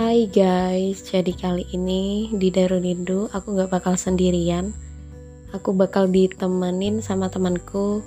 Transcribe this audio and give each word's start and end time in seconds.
Hai 0.00 0.32
guys, 0.32 1.04
jadi 1.04 1.28
kali 1.28 1.68
ini 1.76 2.32
di 2.32 2.48
Darunindu 2.48 3.28
aku 3.36 3.52
gak 3.52 3.68
bakal 3.68 4.00
sendirian. 4.00 4.72
Aku 5.52 5.76
bakal 5.76 6.08
ditemenin 6.08 7.04
sama 7.04 7.28
temanku 7.28 8.00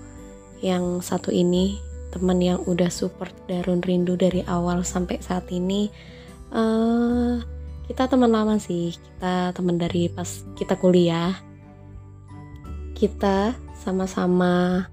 yang 0.66 1.06
satu 1.06 1.30
ini 1.30 1.78
Teman 2.10 2.42
yang 2.42 2.66
udah 2.66 2.90
support 2.90 3.30
Darun 3.46 3.86
Rindu 3.86 4.18
dari 4.18 4.42
awal 4.50 4.82
sampai 4.82 5.22
saat 5.22 5.46
ini. 5.54 5.94
Uh, 6.50 7.38
Kita 7.86 8.10
teman 8.10 8.34
lama 8.34 8.58
sih, 8.58 8.98
kita 8.98 9.54
teman 9.54 9.78
dari 9.78 10.10
pas 10.10 10.50
kita 10.58 10.74
kuliah. 10.82 11.38
Kita 12.98 13.54
sama-sama 13.78 14.90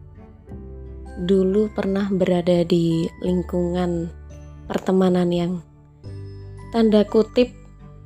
dulu 1.25 1.73
pernah 1.73 2.13
berada 2.13 2.61
di 2.61 3.09
lingkungan 3.25 4.13
pertemanan 4.69 5.33
yang 5.33 5.65
tanda 6.71 7.03
kutip 7.07 7.51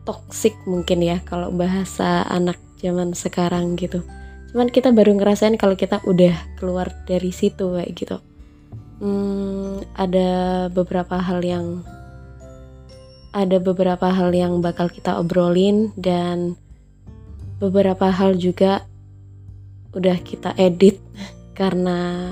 toksik 0.05 0.57
mungkin 0.69 1.01
ya 1.01 1.21
kalau 1.25 1.49
bahasa 1.53 2.25
anak 2.29 2.61
zaman 2.81 3.17
sekarang 3.17 3.77
gitu. 3.81 4.05
Cuman 4.53 4.69
kita 4.69 4.93
baru 4.93 5.17
ngerasain 5.17 5.57
kalau 5.57 5.75
kita 5.75 6.05
udah 6.05 6.37
keluar 6.61 6.93
dari 7.09 7.33
situ 7.33 7.75
kayak 7.75 7.93
gitu. 7.97 8.17
Hmm, 9.01 9.83
ada 9.99 10.69
beberapa 10.71 11.19
hal 11.19 11.43
yang 11.43 11.83
ada 13.35 13.59
beberapa 13.59 14.15
hal 14.15 14.31
yang 14.31 14.63
bakal 14.63 14.87
kita 14.87 15.19
obrolin 15.19 15.91
dan 15.99 16.55
beberapa 17.59 18.07
hal 18.15 18.39
juga 18.39 18.87
udah 19.91 20.23
kita 20.23 20.55
edit 20.55 21.03
karena 21.59 22.31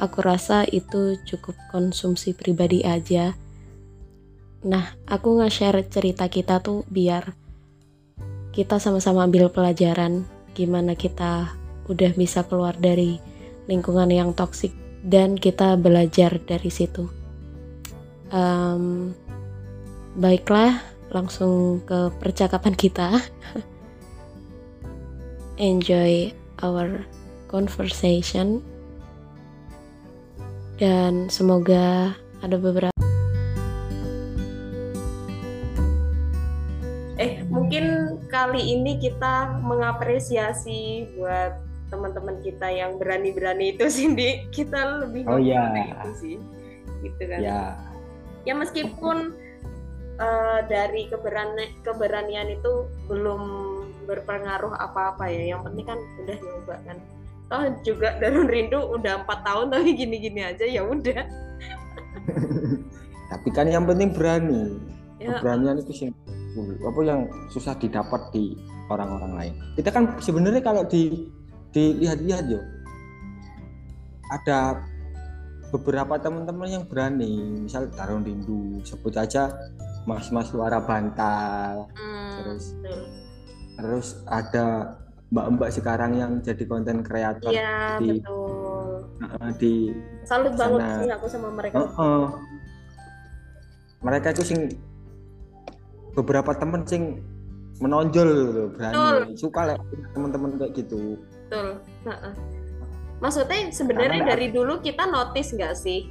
aku 0.00 0.24
rasa 0.24 0.64
itu 0.64 1.20
cukup 1.28 1.54
konsumsi 1.68 2.32
pribadi 2.32 2.80
aja 2.80 3.36
Nah, 4.64 4.96
aku 5.04 5.44
nge-share 5.44 5.84
cerita 5.92 6.24
kita 6.32 6.64
tuh 6.64 6.88
biar 6.88 7.36
kita 8.56 8.80
sama-sama 8.80 9.28
ambil 9.28 9.52
pelajaran 9.52 10.24
gimana 10.56 10.96
kita 10.96 11.52
udah 11.84 12.12
bisa 12.16 12.48
keluar 12.48 12.72
dari 12.80 13.20
lingkungan 13.68 14.08
yang 14.08 14.32
toksik 14.32 14.72
dan 15.04 15.36
kita 15.36 15.76
belajar 15.76 16.40
dari 16.40 16.70
situ. 16.72 17.12
Um, 18.32 19.12
baiklah, 20.16 20.80
langsung 21.12 21.84
ke 21.84 22.08
percakapan 22.16 22.72
kita. 22.72 23.20
Enjoy 25.60 26.32
our 26.64 27.04
conversation 27.52 28.64
dan 30.80 31.28
semoga 31.30 32.16
ada 32.42 32.56
beberapa 32.58 32.93
kali 38.44 38.76
ini 38.76 39.00
kita 39.00 39.56
mengapresiasi 39.64 41.08
buat 41.16 41.64
teman-teman 41.88 42.44
kita 42.44 42.68
yang 42.68 43.00
berani-berani 43.00 43.72
itu 43.72 43.88
Cindy. 43.96 44.44
Kita 44.52 45.00
lebih 45.00 45.24
oh 45.24 45.40
iya. 45.40 45.72
itu 45.72 46.10
sih. 46.20 46.36
Gitu 47.00 47.22
kan. 47.24 47.40
Ya 47.40 47.72
ya 48.44 48.52
meskipun 48.52 49.32
uh, 50.20 50.60
dari 50.68 51.08
keberani 51.08 51.72
keberanian 51.80 52.52
itu 52.52 52.84
belum 53.08 53.42
berpengaruh 54.04 54.76
apa-apa 54.76 55.24
ya. 55.32 55.56
Yang 55.56 55.72
penting 55.72 55.86
kan 55.88 55.98
udah 56.20 56.36
nyoba 56.36 56.76
kan. 56.84 56.96
Toh 57.48 57.64
juga 57.80 58.20
Darun 58.20 58.48
Rindu 58.52 58.76
udah 58.92 59.24
empat 59.24 59.40
tahun 59.40 59.72
tapi 59.72 59.96
gini-gini 59.96 60.44
aja 60.44 60.68
ya 60.68 60.84
udah. 60.84 61.24
Tapi 63.32 63.48
kan 63.56 63.72
yang 63.72 63.88
penting 63.88 64.12
berani. 64.12 64.76
Ya. 65.16 65.40
keberanian 65.40 65.80
itu 65.80 65.92
sih 65.96 66.10
apa 66.62 67.00
yang 67.02 67.20
susah 67.50 67.74
didapat 67.76 68.30
di 68.30 68.54
orang-orang 68.88 69.32
lain. 69.34 69.52
Kita 69.74 69.90
kan 69.90 70.16
sebenarnya 70.22 70.62
kalau 70.62 70.86
di 70.86 71.28
dilihat-lihat 71.74 72.44
yo 72.46 72.62
ada 74.30 74.86
beberapa 75.74 76.14
teman-teman 76.22 76.68
yang 76.70 76.84
berani. 76.86 77.66
Misal 77.66 77.90
Tarung 77.90 78.22
Rindu 78.22 78.78
sebut 78.86 79.14
aja 79.18 79.50
mas-mas 80.06 80.48
suara 80.52 80.78
bantal. 80.78 81.90
Hmm, 81.96 82.30
terus 82.38 82.64
betul. 82.78 83.02
terus 83.74 84.06
ada 84.30 84.94
mbak-mbak 85.34 85.70
sekarang 85.74 86.14
yang 86.14 86.32
jadi 86.38 86.62
konten 86.62 87.02
kreator 87.02 87.50
ya, 87.50 87.98
di 87.98 88.22
betul. 88.22 89.02
Uh, 89.18 89.50
di 89.58 89.74
salut 90.22 90.54
banget 90.54 91.02
sih 91.02 91.10
aku 91.10 91.26
sama 91.26 91.48
mereka. 91.50 91.74
Uh, 91.82 91.98
uh, 91.98 92.24
mereka 94.04 94.30
itu 94.30 94.46
sing 94.46 94.60
beberapa 96.14 96.54
temen 96.54 96.86
sing 96.86 97.20
menonjol 97.82 98.28
gitu, 98.30 98.62
berani 98.78 98.94
Betul. 98.94 99.22
suka 99.34 99.60
lah 99.74 99.78
teman-teman 100.14 100.54
kayak 100.62 100.72
gitu 100.78 101.18
Betul. 101.50 101.82
Nah, 102.06 102.32
maksudnya 103.18 103.70
sebenarnya 103.74 104.22
dari 104.26 104.50
dulu 104.54 104.78
kita 104.78 105.06
notice 105.10 105.54
nggak 105.54 105.74
sih 105.74 106.06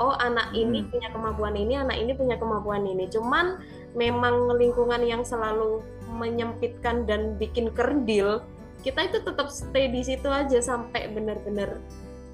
oh 0.00 0.16
anak 0.20 0.52
ini 0.56 0.84
hmm. 0.84 0.88
punya 0.88 1.08
kemampuan 1.12 1.54
ini 1.58 1.74
anak 1.76 1.96
ini 2.00 2.12
punya 2.16 2.36
kemampuan 2.40 2.84
ini 2.86 3.10
cuman 3.12 3.60
memang 3.92 4.56
lingkungan 4.56 5.02
yang 5.04 5.22
selalu 5.26 5.84
menyempitkan 6.16 7.04
dan 7.04 7.36
bikin 7.36 7.72
kerdil 7.72 8.40
kita 8.82 9.08
itu 9.08 9.18
tetap 9.22 9.48
stay 9.52 9.88
di 9.88 10.02
situ 10.02 10.26
aja 10.28 10.58
sampai 10.58 11.12
benar-benar 11.12 11.78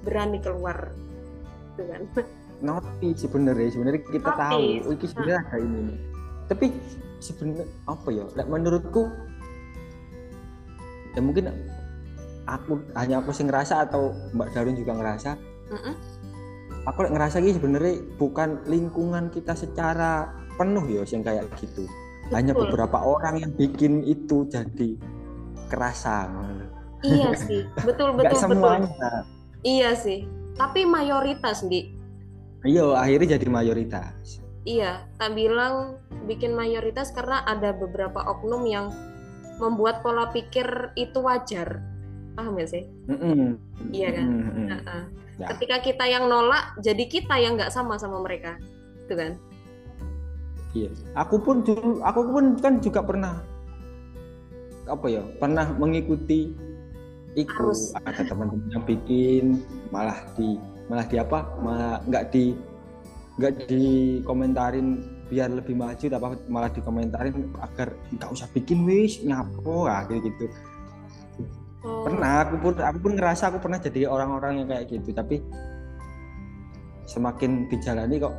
berani 0.03 0.39
keluar 0.39 0.91
gitu 1.75 1.83
kan 1.87 2.01
notice 2.59 3.23
sebenarnya 3.23 3.69
sebenarnya 3.71 4.01
kita 4.07 4.29
notice. 4.29 4.41
tahu 4.41 4.67
oh, 4.83 4.93
ini 4.93 5.05
sebenarnya 5.07 5.39
ada 5.47 5.57
ini 5.59 5.83
tapi 6.49 6.73
sebenarnya 7.21 7.65
apa 7.85 8.07
ya 8.09 8.25
menurutku 8.49 9.07
ya 11.13 11.21
mungkin 11.21 11.53
aku 12.49 12.81
hanya 12.97 13.21
aku 13.21 13.29
sih 13.29 13.45
ngerasa 13.45 13.85
atau 13.85 14.11
Mbak 14.33 14.49
Darun 14.57 14.75
juga 14.75 14.97
ngerasa 14.97 15.31
mm 15.69 15.79
-mm. 15.79 15.93
aku 16.89 16.99
ngerasa 17.05 17.37
gini 17.39 17.53
sebenarnya 17.55 17.93
bukan 18.17 18.65
lingkungan 18.65 19.29
kita 19.29 19.53
secara 19.53 20.33
penuh 20.59 20.83
ya 20.91 21.07
yang 21.07 21.23
kayak 21.23 21.47
gitu. 21.55 21.87
Betul. 22.29 22.35
hanya 22.35 22.53
beberapa 22.53 22.97
orang 23.01 23.41
yang 23.41 23.51
bikin 23.57 24.05
itu 24.05 24.45
jadi 24.51 24.99
kerasa 25.65 26.29
iya 27.01 27.33
sih. 27.33 27.65
Betul 27.87 28.13
betul 28.13 28.37
Gak 28.37 28.43
semuanya. 28.43 28.85
betul 28.85 29.17
iya 29.63 29.89
sih. 29.97 30.29
Tapi 30.59 30.83
mayoritas 30.83 31.63
di 31.65 31.95
iya 32.67 32.85
akhirnya 32.99 33.39
jadi 33.39 33.47
mayoritas 33.47 34.43
iya 34.69 35.09
tak 35.17 35.33
bilang 35.33 35.97
bikin 36.29 36.53
mayoritas 36.53 37.09
karena 37.09 37.41
ada 37.49 37.73
beberapa 37.73 38.21
oknum 38.21 38.69
yang 38.69 38.93
membuat 39.57 40.05
pola 40.05 40.29
pikir 40.29 40.93
itu 40.93 41.17
wajar 41.25 41.81
paham 42.37 42.55
gak 42.55 42.69
sih 42.69 42.85
mm-hmm. 43.09 43.57
iya 43.89 44.09
kan 44.13 44.27
mm-hmm. 44.29 44.67
uh-uh. 44.69 45.03
ya. 45.41 45.47
ketika 45.57 45.77
kita 45.81 46.05
yang 46.05 46.29
nolak 46.29 46.77
jadi 46.85 47.03
kita 47.09 47.35
yang 47.41 47.57
nggak 47.57 47.73
sama 47.73 47.97
sama 47.97 48.21
mereka 48.21 48.61
itu 49.09 49.13
kan 49.17 49.31
iya 50.77 50.89
aku 51.17 51.41
pun 51.41 51.65
dulu 51.65 51.99
aku 52.05 52.21
pun 52.29 52.45
kan 52.61 52.77
juga 52.77 53.01
pernah 53.01 53.41
apa 54.85 55.05
ya 55.09 55.25
pernah 55.41 55.65
mengikuti 55.75 56.53
itu 57.37 57.65
ada 58.05 58.21
teman-teman 58.25 58.69
yang 58.73 58.85
bikin 58.85 59.61
malah 59.89 60.17
di 60.37 60.57
malah 60.89 61.05
di 61.05 61.17
apa 61.21 61.45
malah 61.61 62.01
nggak 62.09 62.33
di 62.33 62.57
nggak 63.39 63.71
dikomentarin 63.71 64.99
biar 65.31 65.47
lebih 65.47 65.77
maju 65.79 66.05
tapi 66.11 66.25
malah 66.51 66.67
dikomentarin 66.67 67.47
agar 67.63 67.95
nggak 68.11 68.29
usah 68.35 68.51
bikin 68.51 68.83
wis 68.83 69.23
nyapo 69.23 69.87
lah 69.87 70.03
gitu 70.11 70.27
gitu 70.27 70.45
oh. 71.87 72.03
pernah 72.03 72.43
aku 72.43 72.55
pun 72.59 72.73
aku 72.75 72.97
pun 72.99 73.13
ngerasa 73.15 73.53
aku 73.53 73.57
pernah 73.63 73.79
jadi 73.79 74.11
orang-orang 74.11 74.59
yang 74.59 74.67
kayak 74.67 74.91
gitu 74.91 75.15
tapi 75.15 75.39
semakin 77.07 77.71
dijalani 77.71 78.19
kok 78.19 78.35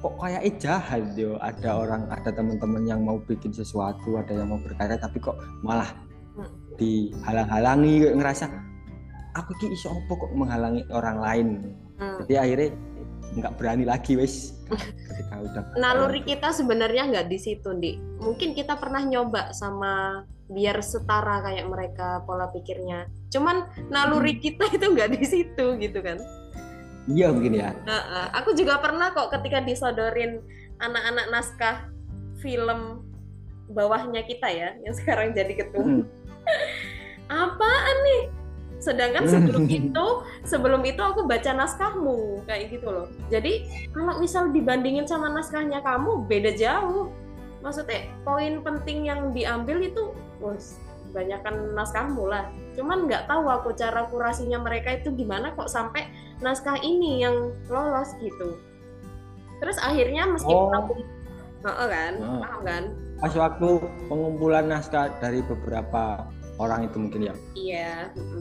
kok 0.00 0.14
kayak 0.22 0.46
jahat 0.62 1.02
yo 1.18 1.34
ada 1.42 1.82
orang 1.82 2.06
ada 2.12 2.30
teman-teman 2.30 2.86
yang 2.86 3.02
mau 3.02 3.18
bikin 3.26 3.50
sesuatu 3.50 4.20
ada 4.20 4.30
yang 4.30 4.54
mau 4.54 4.60
berkarya 4.62 4.94
tapi 5.00 5.18
kok 5.18 5.34
malah 5.66 5.90
dihalang-halangi 6.78 8.14
ngerasa 8.14 8.46
aku 9.34 9.50
ki 9.58 9.72
iso 9.72 9.90
kok 10.06 10.30
menghalangi 10.36 10.84
orang 10.92 11.18
lain 11.18 11.48
hmm. 11.98 12.22
jadi 12.24 12.34
akhirnya 12.44 12.70
nggak 13.34 13.52
berani 13.58 13.84
lagi 13.88 14.14
wes. 14.14 14.54
Ketika 15.08 15.34
udah 15.42 15.62
naluri 15.78 16.22
kita 16.22 16.50
sebenarnya 16.54 17.10
nggak 17.10 17.26
di 17.30 17.38
situ 17.38 17.70
di 17.78 17.98
mungkin 18.22 18.54
kita 18.54 18.78
pernah 18.78 19.02
nyoba 19.02 19.50
sama 19.54 20.22
biar 20.46 20.78
setara 20.78 21.42
kayak 21.42 21.66
mereka 21.66 22.22
pola 22.22 22.46
pikirnya. 22.54 23.10
Cuman 23.34 23.66
naluri 23.90 24.38
hmm. 24.38 24.42
kita 24.42 24.64
itu 24.70 24.86
nggak 24.86 25.10
di 25.18 25.24
situ 25.26 25.66
gitu 25.82 25.98
kan? 26.02 26.18
Iya 27.06 27.30
mungkin 27.30 27.54
ya. 27.54 27.70
Uh, 27.86 27.94
uh. 27.94 28.26
aku 28.34 28.54
juga 28.54 28.78
pernah 28.82 29.14
kok 29.14 29.30
ketika 29.30 29.62
disodorin 29.62 30.42
anak-anak 30.82 31.26
naskah 31.30 31.76
film 32.42 33.02
bawahnya 33.70 34.22
kita 34.22 34.46
ya 34.50 34.74
yang 34.82 34.94
sekarang 34.94 35.34
jadi 35.34 35.66
ketua. 35.66 35.82
Hmm. 35.82 36.02
apaan 37.26 37.96
nih 38.06 38.22
sedangkan 38.76 39.24
sebelum 39.24 39.64
itu 39.66 40.06
sebelum 40.44 40.82
itu 40.84 41.00
aku 41.00 41.24
baca 41.24 41.50
naskahmu 41.56 42.44
kayak 42.44 42.76
gitu 42.76 42.88
loh. 42.92 43.06
Jadi 43.32 43.66
kalau 43.92 44.20
misal 44.20 44.52
dibandingin 44.52 45.08
sama 45.08 45.32
naskahnya 45.32 45.80
kamu 45.80 46.24
beda 46.28 46.52
jauh. 46.54 47.12
Maksudnya 47.64 48.12
poin 48.22 48.62
penting 48.62 49.08
yang 49.10 49.34
diambil 49.34 49.82
itu 49.82 50.14
bos 50.38 50.78
banyakkan 51.16 51.72
naskahmu 51.72 52.28
lah. 52.28 52.52
Cuman 52.76 53.08
nggak 53.08 53.26
tahu 53.26 53.48
aku 53.48 53.72
cara 53.72 54.04
kurasinya 54.12 54.60
mereka 54.60 55.00
itu 55.00 55.08
gimana 55.16 55.56
kok 55.56 55.72
sampai 55.72 56.06
naskah 56.44 56.76
ini 56.84 57.24
yang 57.24 57.56
lolos 57.72 58.12
gitu. 58.20 58.60
Terus 59.56 59.80
akhirnya 59.80 60.28
meskipun 60.28 60.68
Oh. 60.68 60.78
aku 60.84 60.92
oh, 61.64 61.88
kan? 61.88 62.12
Oh. 62.20 62.40
paham 62.44 62.60
kan? 62.62 62.84
Pas 63.16 63.32
waktu 63.32 63.68
pengumpulan 64.12 64.68
naskah 64.68 65.08
dari 65.24 65.40
beberapa 65.40 66.28
orang 66.56 66.88
itu 66.88 66.96
mungkin 66.96 67.20
ya. 67.28 67.34
iya 67.54 67.92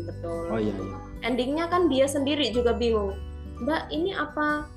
betul. 0.08 0.48
Oh 0.52 0.60
iya 0.60 0.72
iya. 0.72 0.98
endingnya 1.24 1.66
kan 1.68 1.90
dia 1.92 2.06
sendiri 2.08 2.52
juga 2.52 2.72
bingung. 2.72 3.18
Mbak 3.64 3.82
ini 3.92 4.12
apa? 4.14 4.68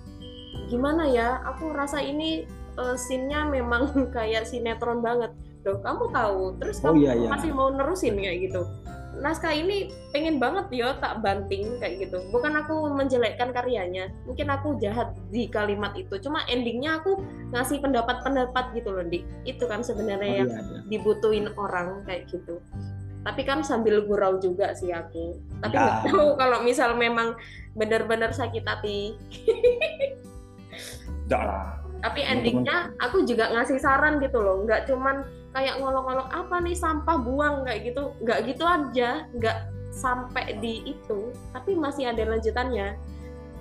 Gimana 0.70 1.06
ya? 1.08 1.43
Aku 1.55 1.70
rasa 1.70 1.99
ini 2.00 2.46
uh, 2.76 2.94
scene-nya 2.94 3.46
memang 3.46 3.90
kayak 4.17 4.46
sinetron 4.46 5.00
banget. 5.00 5.31
Loh 5.67 5.79
kamu 5.82 6.05
tahu? 6.11 6.40
Terus 6.62 6.76
Oh, 6.82 6.94
kamu 6.94 6.99
iya, 7.05 7.12
iya. 7.19 7.29
masih 7.29 7.50
mau 7.52 7.69
nerusin 7.69 8.17
kayak 8.17 8.49
gitu. 8.49 8.62
Naskah 9.19 9.50
ini 9.50 9.90
pengen 10.14 10.38
banget 10.38 10.70
yo 10.70 10.94
tak 11.02 11.19
banting 11.26 11.75
kayak 11.82 12.06
gitu. 12.06 12.23
Bukan 12.31 12.55
aku 12.55 12.87
menjelekkan 12.94 13.50
karyanya. 13.50 14.14
Mungkin 14.31 14.46
aku 14.46 14.79
jahat 14.79 15.11
di 15.35 15.50
kalimat 15.50 15.90
itu. 15.99 16.23
Cuma 16.23 16.46
endingnya 16.46 17.02
aku 17.02 17.19
ngasih 17.50 17.82
pendapat-pendapat 17.82 18.79
gitu 18.79 18.94
loh 18.94 19.02
dik. 19.02 19.26
Itu 19.43 19.67
kan 19.67 19.82
Oh, 19.82 19.87
sebenarnya 19.90 20.46
yang 20.46 20.49
iya, 20.55 20.61
iya. 20.62 20.81
dibutuhin 20.87 21.50
orang 21.58 22.06
kayak 22.06 22.31
gitu 22.31 22.62
tapi 23.23 23.43
kan 23.43 23.61
sambil 23.61 24.03
gurau 24.03 24.38
juga 24.38 24.73
sih 24.73 24.91
aku. 24.91 25.37
Tapi 25.61 25.75
Ya. 25.75 25.82
nggak 25.82 25.99
tahu 26.09 26.26
kalau 26.37 26.59
misal 26.62 26.94
memang 26.94 27.35
benar-benar 27.75 28.31
sakit 28.31 28.65
hati. 28.65 29.19
Lah. 31.29 31.76
tapi 31.99 32.23
Teman-teman. 32.23 32.62
endingnya 32.62 32.76
aku 33.03 33.26
juga 33.26 33.50
ngasih 33.50 33.82
saran 33.82 34.23
gitu 34.23 34.38
loh. 34.38 34.62
Nggak 34.62 34.87
cuman 34.87 35.26
kayak 35.50 35.82
ngolok-ngolok 35.82 36.31
apa 36.31 36.56
nih 36.62 36.73
sampah 36.73 37.19
buang? 37.19 37.67
Kayak 37.67 37.91
gitu. 37.91 38.03
Nggak 38.23 38.38
gitu 38.47 38.65
aja. 38.65 39.26
Nggak 39.35 39.56
sampai 39.91 40.56
di 40.62 40.87
itu. 40.87 41.35
Tapi 41.50 41.75
masih 41.75 42.06
ada 42.09 42.23
lanjutannya. 42.23 42.94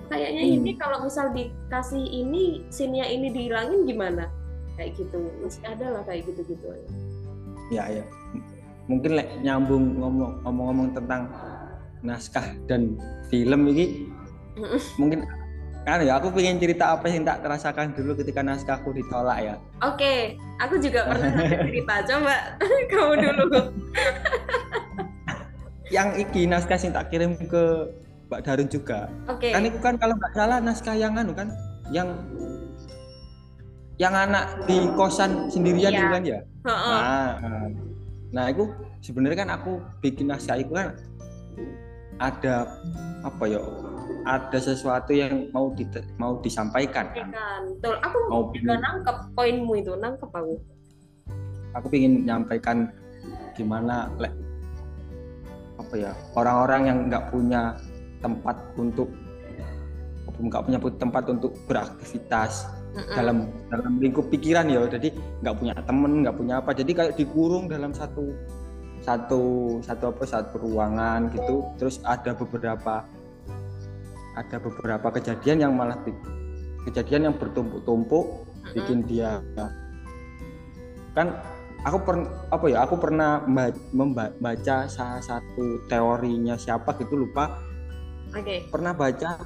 Kayaknya 0.08 0.42
Hmm. 0.46 0.54
ini 0.54 0.72
kalau 0.78 1.04
misal 1.04 1.34
dikasih 1.34 2.00
ini 2.00 2.62
scene-nya 2.70 3.04
ini 3.04 3.28
dihilangin 3.28 3.84
gimana? 3.84 4.30
Kayak 4.78 4.96
gitu. 4.96 5.18
Masih 5.42 5.62
ada 5.66 5.86
lah 5.98 6.02
kayak 6.06 6.24
gitu-gitu 6.24 6.66
Ya 7.68 7.84
ya. 7.90 8.06
Mungkin 8.88 9.10
lek 9.14 9.28
nyambung 9.44 10.00
ngomong 10.00 10.30
ngomong-ngomong 10.42 10.88
tentang 10.96 11.28
naskah 12.00 12.46
dan 12.64 12.96
film 13.28 13.68
ini 13.68 14.08
mungkin 14.96 15.22
kan 15.82 16.02
ya 16.04 16.20
aku 16.20 16.28
pengen 16.30 16.58
cerita 16.58 16.92
apa 16.92 17.08
yang 17.08 17.24
tak 17.24 17.40
terasakan 17.40 17.96
dulu 17.96 18.12
ketika 18.16 18.40
naskahku 18.40 18.92
ditolak 18.92 19.38
ya. 19.40 19.54
Oke, 19.80 20.36
aku 20.60 20.76
juga 20.80 21.04
pernah 21.08 21.32
cerita. 21.68 21.94
Coba 22.04 22.34
kamu 22.90 23.14
dulu. 23.22 23.60
Yang 25.88 26.08
iki 26.28 26.44
naskah 26.44 26.76
yang 26.76 26.92
tak 26.92 27.08
kirim 27.08 27.32
ke 27.48 27.88
Mbak 28.28 28.40
Darun 28.44 28.68
juga. 28.68 29.08
Oke. 29.24 29.48
Kan 29.56 29.64
itu 29.64 29.80
kan 29.80 29.96
kalau 29.96 30.12
nggak 30.20 30.32
salah 30.36 30.60
naskah 30.60 30.92
yang 30.92 31.16
anu 31.16 31.32
kan 31.32 31.48
yang 31.88 32.12
yang 33.96 34.12
anak 34.12 34.52
di 34.68 34.84
kosan 35.00 35.48
sendirian 35.48 35.88
Iya. 35.96 36.12
kan 36.12 36.22
ya. 36.28 36.38
Heeh. 36.68 36.98
Nah, 37.40 37.68
nah, 38.30 38.52
itu 38.52 38.68
sebenarnya 39.00 39.38
kan 39.46 39.50
aku 39.54 39.80
bikin 40.00 40.28
naskah 40.28 40.60
itu 40.60 40.72
kan 40.74 40.96
ada 42.18 42.66
apa 43.24 43.44
ya? 43.46 43.60
Ada 44.28 44.58
sesuatu 44.74 45.16
yang 45.16 45.48
mau 45.56 45.72
di, 45.72 45.88
mau 46.20 46.36
disampaikan 46.44 47.08
kan. 47.16 47.32
Betul. 47.64 47.96
Aku 48.04 48.16
Mau 48.28 48.42
juga 48.52 48.76
nangkep 48.76 49.16
poinmu 49.32 49.72
itu, 49.80 49.92
nangkep 49.96 50.28
aku. 50.28 50.54
aku 51.76 51.86
ingin 51.94 52.24
menyampaikan 52.24 52.90
gimana 53.52 54.08
le- 54.16 54.32
apa 55.78 55.94
ya 55.94 56.12
orang-orang 56.34 56.82
yang 56.90 56.98
nggak 57.06 57.28
punya 57.30 57.76
tempat 58.18 58.56
untuk 58.74 59.06
nggak 60.38 60.62
punya 60.64 60.78
tempat 60.98 61.24
untuk 61.28 61.52
beraktivitas 61.68 62.66
Dalam 62.98 63.46
dalam 63.70 63.92
lingkup 64.02 64.26
pikiran 64.30 64.66
ya. 64.66 64.82
Jadi 64.90 65.14
nggak 65.44 65.54
punya 65.54 65.74
temen 65.86 66.12
nggak 66.26 66.36
punya 66.36 66.54
apa. 66.58 66.70
Jadi 66.74 66.90
kayak 66.94 67.14
dikurung 67.14 67.70
dalam 67.70 67.94
satu 67.94 68.34
satu 69.02 69.42
satu 69.80 70.04
apa 70.10 70.24
satu 70.26 70.54
ruangan 70.58 71.30
gitu. 71.30 71.62
Terus 71.78 72.02
ada 72.02 72.34
beberapa 72.34 73.06
ada 74.38 74.56
beberapa 74.62 75.08
kejadian 75.18 75.66
yang 75.66 75.72
malah 75.74 75.98
kejadian 76.86 77.30
yang 77.30 77.34
bertumpuk-tumpuk 77.34 78.46
bikin 78.70 79.02
dia 79.02 79.42
kan 81.18 81.34
aku 81.82 81.98
per, 82.06 82.16
apa 82.54 82.66
ya 82.70 82.86
aku 82.86 82.94
pernah 82.94 83.42
memba- 83.42 83.74
memba- 83.90 84.34
membaca 84.38 84.86
salah 84.86 85.18
satu 85.18 85.82
teorinya 85.90 86.54
siapa 86.54 86.94
gitu 87.02 87.18
lupa. 87.18 87.58
Oke. 88.28 88.68
pernah 88.68 88.92
baca 88.92 89.40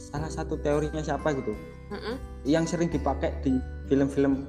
salah 0.00 0.30
satu 0.32 0.56
teorinya 0.56 1.04
siapa 1.04 1.36
gitu 1.36 1.52
Mm-mm. 1.92 2.16
yang 2.48 2.64
sering 2.64 2.88
dipakai 2.88 3.36
di 3.44 3.60
film-film 3.86 4.48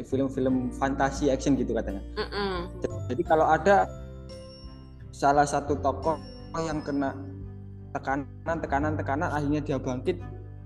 film-film 0.00 0.72
fantasi 0.80 1.28
action 1.28 1.58
gitu 1.58 1.76
katanya. 1.76 2.00
Mm-mm. 2.16 2.72
Jadi 3.12 3.22
kalau 3.26 3.44
ada 3.44 3.84
salah 5.12 5.44
satu 5.44 5.76
tokoh 5.76 6.16
yang 6.56 6.80
kena 6.80 7.12
tekanan, 7.92 8.56
tekanan, 8.62 8.92
tekanan, 8.96 9.28
akhirnya 9.28 9.60
dia 9.60 9.76
bangkit 9.76 10.16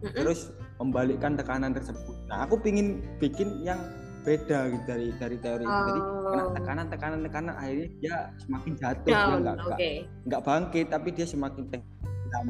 Mm-mm. 0.05 0.15
terus 0.15 0.53
membalikkan 0.79 1.35
tekanan 1.35 1.75
tersebut. 1.75 2.15
Nah, 2.31 2.45
aku 2.47 2.61
pingin 2.61 3.03
bikin 3.19 3.65
yang 3.65 3.81
beda 4.23 4.71
gitu 4.73 4.85
dari 4.87 5.06
dari 5.19 5.37
teori 5.41 5.65
itu. 5.67 5.81
Jadi 5.89 6.01
kena 6.01 6.43
Oh. 6.45 6.53
tekanan, 6.55 6.87
tekanan, 6.89 7.19
tekanan, 7.27 7.55
akhirnya 7.59 7.89
dia 8.01 8.17
semakin 8.41 8.73
jatuh, 8.79 9.05
dia 9.09 9.17
Down. 9.19 9.41
nggak 9.43 9.56
Oke. 9.67 9.91
nggak- 10.31 10.43
bangkit, 10.45 10.87
tapi 10.95 11.09
dia 11.11 11.27
semakin 11.27 11.62
tenggelam. 11.69 12.47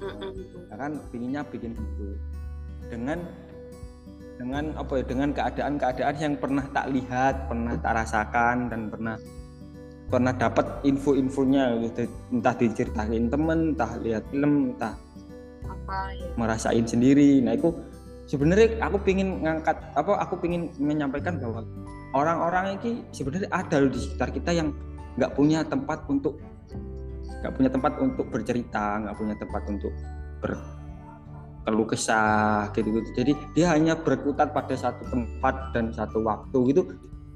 Mm-mm. 0.00 0.32
Nah, 0.70 0.76
kan 0.78 0.90
pinginnya 1.10 1.42
bikin 1.42 1.74
gitu 1.74 2.14
dengan 2.90 3.18
dengan 4.40 4.64
apa 4.74 4.92
ya 4.98 5.04
dengan 5.04 5.30
keadaan-keadaan 5.36 6.16
yang 6.16 6.34
pernah 6.40 6.64
tak 6.72 6.90
lihat 6.90 7.46
pernah 7.46 7.76
tak 7.76 7.92
rasakan 7.92 8.72
dan 8.72 8.88
pernah 8.88 9.16
pernah 10.10 10.34
dapat 10.34 10.66
info-infonya 10.82 11.78
gitu 11.86 12.10
entah 12.34 12.54
diceritain 12.56 13.30
temen 13.30 13.76
entah 13.76 13.94
lihat 14.02 14.26
film 14.34 14.74
entah 14.74 14.98
Apa 15.68 16.10
ya? 16.16 16.26
merasain 16.34 16.82
sendiri 16.88 17.44
nah 17.44 17.54
itu 17.54 17.70
sebenarnya 18.26 18.80
aku 18.82 18.96
pingin 19.06 19.44
ngangkat 19.44 19.76
apa 19.94 20.12
aku 20.18 20.34
pingin 20.40 20.72
menyampaikan 20.80 21.38
bahwa 21.38 21.62
orang-orang 22.16 22.80
ini 22.80 23.06
sebenarnya 23.14 23.50
ada 23.52 23.76
loh 23.78 23.92
di 23.92 24.00
sekitar 24.02 24.34
kita 24.34 24.50
yang 24.50 24.74
nggak 25.20 25.36
punya 25.36 25.62
tempat 25.62 26.02
untuk 26.08 26.40
nggak 27.44 27.52
punya 27.54 27.70
tempat 27.70 27.92
untuk 28.00 28.26
bercerita 28.32 29.04
nggak 29.04 29.14
punya 29.20 29.34
tempat 29.38 29.62
untuk 29.68 29.92
berkeluh 31.64 31.88
kesah 31.92 32.72
gitu 32.72 32.88
gitu 33.00 33.08
jadi 33.12 33.32
dia 33.52 33.66
hanya 33.76 33.94
berkutat 33.94 34.56
pada 34.56 34.72
satu 34.74 35.04
tempat 35.12 35.76
dan 35.76 35.92
satu 35.92 36.24
waktu 36.24 36.74
gitu. 36.74 36.82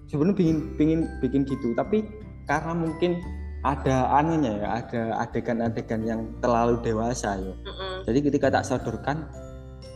Sebenarnya 0.04 0.37
pingin 0.37 0.59
pingin 0.76 1.00
bikin 1.25 1.43
gitu 1.49 1.73
tapi 1.73 2.04
karena 2.45 2.76
mungkin 2.76 3.25
ada 3.64 4.21
anunya 4.21 4.61
ya 4.61 4.69
ada 4.85 5.02
adegan-adegan 5.25 6.04
yang 6.04 6.21
terlalu 6.45 6.76
dewasa 6.85 7.40
ya. 7.40 7.54
Mm-mm. 7.57 8.04
jadi 8.04 8.19
ketika 8.28 8.47
tak 8.52 8.69
sodorkan 8.69 9.25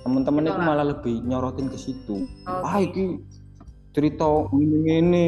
teman-teman 0.00 0.48
itu 0.48 0.60
malah 0.64 0.86
lebih 0.88 1.20
nyorotin 1.28 1.68
ke 1.68 1.76
situ. 1.76 2.24
Oke. 2.48 2.64
ah 2.64 2.80
iki 2.80 3.20
cerita 3.92 4.48
ini 4.56 4.92
ini 5.04 5.26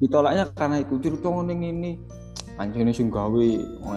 ditolaknya 0.00 0.48
karena 0.56 0.80
itu 0.80 0.96
cerita 1.04 1.28
ini 1.28 1.68
ini 1.68 1.90
anjene 2.56 2.92
sing 2.96 3.12
gawe 3.12 3.48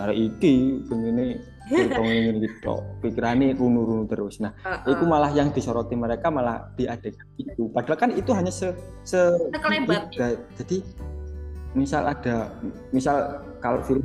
arek 0.04 0.18
iki 0.20 0.84
begini 0.88 1.40
gitu 1.70 2.74
pikirannya 3.00 3.56
runu-runu 3.56 4.04
terus 4.06 4.44
nah 4.44 4.52
Uh-uh. 4.64 4.92
itu 4.92 5.04
malah 5.08 5.32
yang 5.32 5.50
disoroti 5.50 5.96
mereka 5.96 6.28
malah 6.28 6.68
di 6.76 6.84
adegan 6.86 7.24
itu 7.40 7.72
padahal 7.72 7.98
kan 7.98 8.10
itu 8.12 8.32
hanya 8.36 8.52
se, 8.52 8.76
se 9.08 9.20
Sekelebat. 9.52 10.12
tiga. 10.12 10.28
jadi 10.60 10.78
misal 11.74 12.04
ada 12.06 12.52
misal 12.92 13.40
kalau 13.64 13.80
film 13.82 14.04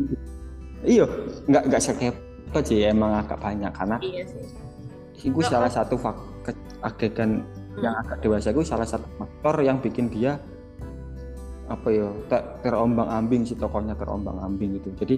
iya 0.86 1.04
nggak 1.50 1.62
nggak 1.68 1.82
sekepot 1.82 2.62
sih 2.64 2.86
emang 2.86 3.18
agak 3.18 3.42
banyak 3.42 3.72
karena 3.74 3.96
Iya 4.00 4.22
sih. 4.30 5.28
itu 5.28 5.40
salah 5.42 5.68
satu 5.68 5.98
faktor 5.98 6.54
adegan 6.86 7.42
yang 7.82 7.94
agak 7.98 8.22
dewasa 8.22 8.54
itu 8.54 8.62
salah 8.62 8.86
satu 8.86 9.06
faktor 9.18 9.66
yang 9.66 9.82
bikin 9.82 10.06
dia 10.08 10.38
apa 11.68 11.90
ya 11.92 12.08
ter- 12.32 12.48
terombang-ambing 12.64 13.44
si 13.44 13.52
tokohnya 13.52 13.92
terombang-ambing 13.92 14.80
gitu 14.80 14.88
jadi 15.04 15.16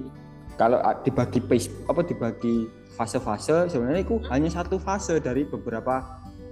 kalau 0.60 0.76
a- 0.84 1.00
dibagi 1.00 1.40
pace 1.40 1.72
apa 1.88 2.04
dibagi 2.04 2.68
fase-fase 2.92 3.72
sebenarnya 3.72 4.04
itu 4.04 4.20
hanya 4.28 4.52
satu 4.52 4.76
fase 4.76 5.16
dari 5.16 5.48
beberapa 5.48 6.04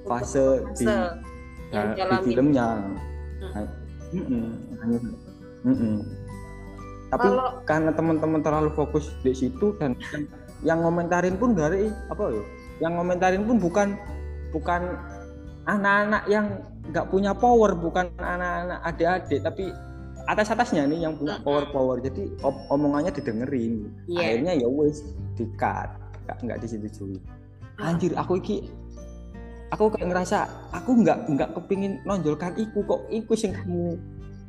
fase 0.09 0.65
di, 0.73 0.89
Fase 0.89 1.21
yang 1.69 1.93
ya, 1.93 2.05
di 2.09 2.33
filmnya. 2.33 2.69
Hmm. 5.69 6.01
Tapi 7.13 7.29
Kalau- 7.29 7.61
karena 7.69 7.93
teman-teman 7.93 8.41
terlalu 8.41 8.73
fokus 8.73 9.13
di 9.21 9.37
situ 9.37 9.77
dan 9.77 9.93
yang- 10.13 10.29
yang 10.65 10.79
ngomentarin 10.81 11.37
pun 11.37 11.53
dari 11.53 11.93
apa 12.09 12.33
ya 12.33 12.43
yang 12.81 12.93
ngomentarin 12.97 13.45
pun 13.45 13.57
bukan 13.61 13.89
bukan 14.49 14.97
anak-anak 15.69 16.25
yang 16.33 16.47
nggak 16.89 17.07
punya 17.13 17.37
power 17.37 17.77
bukan 17.77 18.09
anak-anak 18.17 18.81
adik-adik 18.85 19.41
tapi 19.45 19.69
atas 20.29 20.53
atasnya 20.53 20.85
nih 20.85 21.09
yang 21.09 21.17
punya 21.17 21.41
power 21.41 21.65
power 21.73 21.97
jadi 22.05 22.29
omongannya 22.69 23.11
didengerin. 23.17 23.89
Yeah. 24.05 24.37
akhirnya 24.37 24.53
ya 24.61 24.69
wes 24.69 25.01
dikat 25.41 25.89
nggak 26.29 26.37
nggak 26.45 26.59
disetujui 26.61 27.17
anjir 27.81 28.13
aku 28.19 28.37
iki 28.37 28.69
aku 29.71 29.93
kayak 29.93 30.09
ngerasa 30.13 30.49
aku 30.73 30.91
nggak 31.05 31.19
nggak 31.29 31.51
kepingin 31.57 32.01
nonjolkan 32.05 32.57
iku 32.57 32.85
kok. 32.85 33.01
Iku 33.13 33.33
sing 33.37 33.53
kamu 33.53 33.97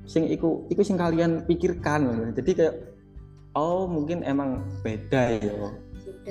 sing 0.09 0.25
iku 0.25 0.65
iku 0.71 0.81
sing 0.81 0.97
kalian 0.97 1.43
pikirkan. 1.45 2.33
Jadi 2.33 2.51
kayak 2.55 2.75
oh 3.55 3.85
mungkin 3.85 4.23
emang 4.23 4.63
beda 4.81 5.39
ya. 5.39 5.55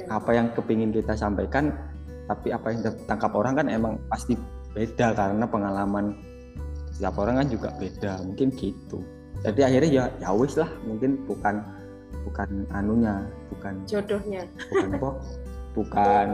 Apa 0.09 0.37
yang 0.37 0.53
kepingin 0.55 0.95
kita 0.95 1.15
sampaikan 1.19 1.75
tapi 2.29 2.53
apa 2.53 2.73
yang 2.73 2.81
ditangkap 2.85 3.33
orang 3.33 3.57
kan 3.57 3.67
emang 3.73 3.95
pasti 4.13 4.37
beda 4.77 5.17
karena 5.17 5.49
pengalaman 5.49 6.13
setiap 6.93 7.17
orang 7.21 7.45
kan 7.45 7.49
juga 7.49 7.69
beda. 7.77 8.25
Mungkin 8.25 8.53
gitu 8.57 9.01
jadi 9.47 9.61
akhirnya 9.71 9.91
ya 9.91 10.05
ya 10.19 10.31
wis 10.35 10.59
lah 10.59 10.71
mungkin 10.83 11.21
bukan 11.27 11.63
bukan 12.27 12.49
anunya 12.75 13.23
bukan 13.55 13.75
jodohnya. 13.87 14.43
bukan 14.71 14.89
apa 14.99 15.11
bukan 15.77 16.27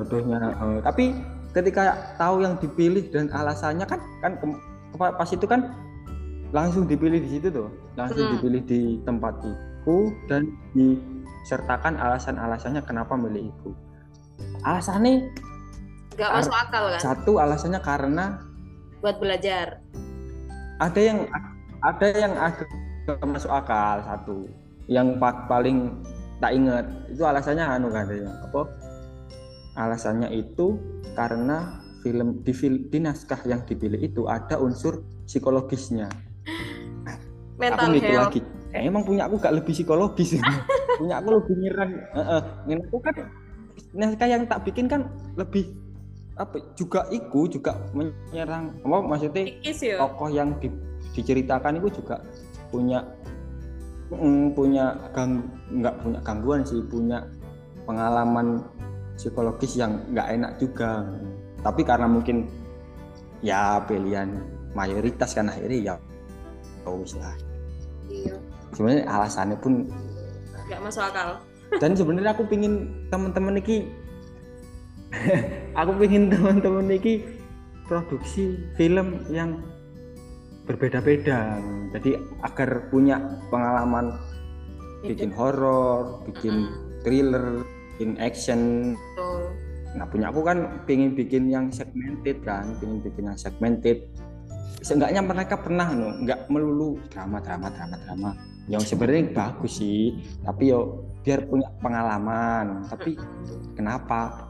jodohnya 0.00 0.38
uh, 0.56 0.78
tapi 0.80 1.14
ketika 1.54 1.94
tahu 2.18 2.42
yang 2.42 2.58
dipilih 2.58 3.06
dan 3.14 3.30
alasannya 3.30 3.86
kan 3.86 4.02
kan 4.18 4.32
pas 4.98 5.30
itu 5.30 5.46
kan 5.46 5.70
langsung 6.54 6.86
dipilih 6.86 7.18
di 7.18 7.38
situ 7.38 7.50
tuh. 7.50 7.68
Langsung 7.98 8.26
hmm. 8.26 8.32
dipilih 8.38 8.62
di 8.66 8.80
tempat 9.02 9.34
itu 9.42 9.98
dan 10.30 10.50
disertakan 10.74 11.98
alasan-alasannya 11.98 12.82
kenapa 12.86 13.18
milih 13.18 13.50
itu. 13.50 13.70
Alasannya 14.62 15.30
nggak 16.14 16.30
masuk 16.30 16.54
akal 16.54 16.84
kan? 16.94 17.00
satu 17.02 17.32
alasannya 17.42 17.80
karena 17.82 18.38
buat 19.02 19.18
belajar. 19.18 19.82
ada 20.82 20.98
yang 20.98 21.30
ada 21.84 22.06
yang 22.16 22.32
agak 22.40 22.68
masuk 23.28 23.52
akal 23.52 24.00
satu. 24.04 24.36
Yang 24.88 25.20
paling 25.20 26.00
tak 26.40 26.52
ingat. 26.56 26.84
Itu 27.12 27.28
alasannya 27.28 27.64
anu 27.64 27.92
kan 27.92 28.08
apa? 28.08 28.60
Alasannya 29.76 30.32
itu 30.32 30.80
karena 31.12 31.84
film 32.04 32.44
di, 32.44 32.52
film, 32.52 32.88
di 32.88 32.98
naskah 33.00 33.40
yang 33.48 33.64
dipilih 33.64 34.00
itu 34.00 34.28
ada 34.28 34.60
unsur 34.60 35.04
psikologisnya. 35.24 36.08
Mental 37.54 37.86
aku 37.86 37.96
gitu 38.02 38.12
lagi 38.18 38.40
eh, 38.74 38.82
emang 38.90 39.06
punya 39.06 39.30
aku 39.30 39.38
gak 39.38 39.54
lebih 39.54 39.72
psikologis? 39.72 40.34
Punya 40.98 41.18
aku 41.22 41.42
lebih 41.42 41.54
nyerang 41.58 41.90
uh, 42.14 42.38
uh, 42.38 42.42
aku 42.90 42.98
kan 43.02 43.14
naskah 43.94 44.28
yang 44.30 44.42
tak 44.46 44.62
bikin 44.66 44.86
kan 44.90 45.10
lebih 45.38 45.70
apa 46.34 46.58
juga 46.74 47.06
iku 47.14 47.46
juga 47.46 47.78
menyerang 47.94 48.74
apa 48.82 48.98
maksudnya 49.06 49.54
ya? 49.62 50.02
tokoh 50.02 50.30
yang 50.34 50.50
di, 50.58 50.66
diceritakan 51.14 51.78
itu 51.78 52.02
juga 52.02 52.18
punya 52.74 53.06
mm, 54.10 54.50
punya 54.58 54.98
gang 55.14 55.46
nggak 55.70 55.94
punya 56.02 56.18
gangguan 56.26 56.60
sih 56.66 56.82
punya 56.90 57.22
pengalaman 57.86 58.66
psikologis 59.14 59.78
yang 59.78 60.02
nggak 60.10 60.28
enak 60.34 60.52
juga 60.58 61.06
tapi 61.62 61.86
karena 61.86 62.10
mungkin 62.10 62.50
ya 63.38 63.78
pilihan 63.86 64.34
mayoritas 64.74 65.38
kan 65.38 65.46
akhirnya 65.46 65.94
ya 65.94 65.94
oh 66.82 67.06
lah 67.14 67.34
iya. 68.10 68.34
sebenarnya 68.74 69.06
alasannya 69.06 69.56
pun 69.62 69.86
nggak 70.66 70.80
masuk 70.82 71.06
akal 71.06 71.38
dan 71.78 71.94
sebenarnya 71.94 72.34
aku 72.34 72.42
pingin 72.50 72.90
teman-teman 73.08 73.62
ini 73.62 73.86
aku 75.80 75.92
pingin 76.00 76.30
teman-teman 76.30 76.90
ini 76.90 77.24
produksi 77.86 78.58
film 78.74 79.22
yang 79.28 79.60
berbeda-beda. 80.64 81.60
Jadi 81.92 82.16
agar 82.40 82.88
punya 82.88 83.20
pengalaman 83.52 84.16
bikin 85.04 85.30
horor 85.36 86.24
bikin 86.24 86.72
thriller 87.04 87.62
bikin 87.94 88.16
action. 88.16 88.60
Nah 89.94 90.08
punya 90.08 90.32
aku 90.32 90.40
kan 90.42 90.82
pengen 90.88 91.14
bikin 91.14 91.52
yang 91.52 91.68
segmented 91.70 92.40
kan 92.42 92.74
pengen 92.80 92.98
bikin 93.04 93.30
yang 93.30 93.38
segmented. 93.38 94.08
Seenggaknya 94.84 95.24
mereka 95.24 95.60
pernah 95.60 95.92
no 95.92 96.16
nggak 96.24 96.48
melulu 96.48 96.96
drama 97.12 97.38
drama 97.44 97.68
drama 97.72 97.96
drama. 98.08 98.30
Yang 98.64 98.96
sebenarnya 98.96 99.28
bagus 99.36 99.76
sih 99.76 100.24
tapi 100.40 100.72
yo 100.72 101.04
biar 101.20 101.44
punya 101.44 101.68
pengalaman. 101.84 102.88
Tapi 102.88 103.20
kenapa 103.76 104.43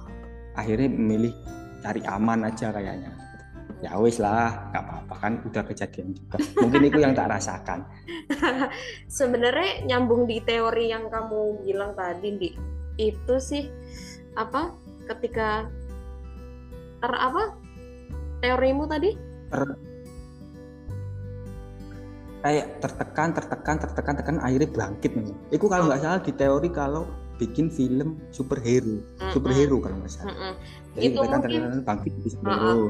akhirnya 0.55 0.89
memilih 0.91 1.33
cari 1.83 2.03
aman 2.09 2.49
aja 2.49 2.71
kayaknya. 2.73 3.13
Ya 3.83 4.01
wis 4.01 4.17
lah 4.17 4.73
nggak 4.73 4.81
apa-apa 4.81 5.15
kan 5.21 5.33
udah 5.45 5.63
kejadian 5.69 6.17
juga. 6.17 6.41
Mungkin 6.57 6.89
itu 6.89 6.99
yang 7.05 7.13
tak 7.13 7.29
rasakan. 7.29 7.85
Sebenarnya 9.21 9.85
nyambung 9.85 10.25
di 10.25 10.41
teori 10.41 10.89
yang 10.89 11.13
kamu 11.13 11.61
bilang 11.69 11.93
tadi 11.93 12.29
di 12.41 12.51
itu 12.97 13.35
sih 13.43 13.69
apa 14.39 14.73
ketika 15.11 15.69
ter 17.03 17.13
apa 17.13 17.61
teorimu 18.41 18.89
tadi? 18.89 19.13
Ter, 19.53 19.63
kayak 22.45 22.67
tertekan 22.85 23.29
tertekan 23.33 23.77
tertekan 23.81 24.15
tekan 24.21 24.37
akhirnya 24.45 24.69
bangkit 24.69 25.17
memang 25.17 25.37
itu 25.49 25.65
kalau 25.65 25.89
nggak 25.89 26.01
oh. 26.01 26.05
salah 26.05 26.21
di 26.21 26.33
teori 26.37 26.69
kalau 26.69 27.05
bikin 27.37 27.67
film 27.71 28.23
superhero 28.31 28.99
mm 28.99 29.19
-hmm. 29.19 29.33
superhero 29.35 29.77
kalau 29.83 29.97
nggak 30.03 30.13
salah. 30.13 30.31
Mm 30.31 30.37
-hmm. 30.39 30.53
jadi 30.95 31.05
itu 31.05 31.19
mungkin 31.19 31.41
tertekan 31.43 31.83
bangkit 31.83 32.13
di 32.23 32.29
superhero. 32.31 32.87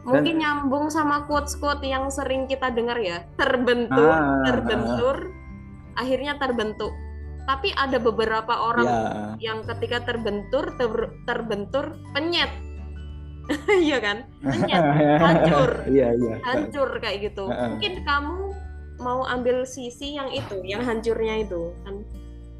Mungkin 0.00 0.40
Dan, 0.40 0.40
nyambung 0.40 0.88
sama 0.88 1.28
quotes-quotes 1.28 1.84
yang 1.84 2.08
sering 2.08 2.48
kita 2.48 2.72
dengar 2.72 2.96
ya. 2.96 3.20
Terbentur 3.36 4.08
ah, 4.08 4.40
terbentur 4.48 5.16
ah. 5.28 6.00
akhirnya 6.00 6.40
terbentuk. 6.40 6.92
Tapi 7.44 7.68
ada 7.76 8.00
beberapa 8.00 8.52
orang 8.52 8.88
yeah. 8.88 9.52
yang 9.52 9.58
ketika 9.66 10.08
terbentur 10.08 10.72
ter, 10.80 10.92
terbentur 11.28 12.00
penyet. 12.16 12.48
Iya 13.68 13.98
kan? 13.98 14.18
Penyet 14.40 14.84
hancur. 15.26 15.70
Yeah, 15.90 16.16
yeah. 16.16 16.38
hancur 16.48 16.96
kayak 17.02 17.28
gitu. 17.28 17.50
Mungkin 17.50 18.06
kamu 18.06 18.56
mau 19.00 19.24
ambil 19.26 19.64
sisi 19.64 20.14
yang 20.14 20.28
itu 20.30 20.60
yang 20.62 20.84
hancurnya 20.84 21.40
itu 21.42 21.72
kan 21.82 22.04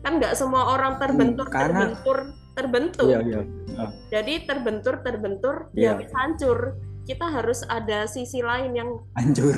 kan 0.00 0.16
nggak 0.16 0.32
semua 0.36 0.76
orang 0.76 0.96
terbentur 0.96 1.46
hmm, 1.48 1.54
karena... 1.54 1.78
terbentur 1.92 2.18
terbentur 2.56 3.08
yeah, 3.08 3.22
yeah. 3.22 3.44
Uh. 3.76 3.92
jadi 4.10 4.44
terbentur 4.44 5.00
terbentur 5.00 5.70
yeah. 5.72 5.96
ya 5.96 6.08
hancur. 6.16 6.76
Kita 7.08 7.26
harus 7.26 7.66
ada 7.66 8.06
sisi 8.06 8.38
lain 8.38 8.76
yang 8.76 9.02
hancur. 9.18 9.56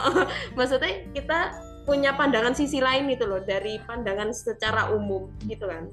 Maksudnya 0.58 1.06
kita 1.14 1.54
punya 1.86 2.16
pandangan 2.16 2.58
sisi 2.58 2.82
lain 2.82 3.06
itu 3.06 3.22
loh 3.22 3.38
dari 3.38 3.78
pandangan 3.86 4.34
secara 4.34 4.90
umum 4.90 5.30
gitu 5.46 5.68
kan. 5.68 5.86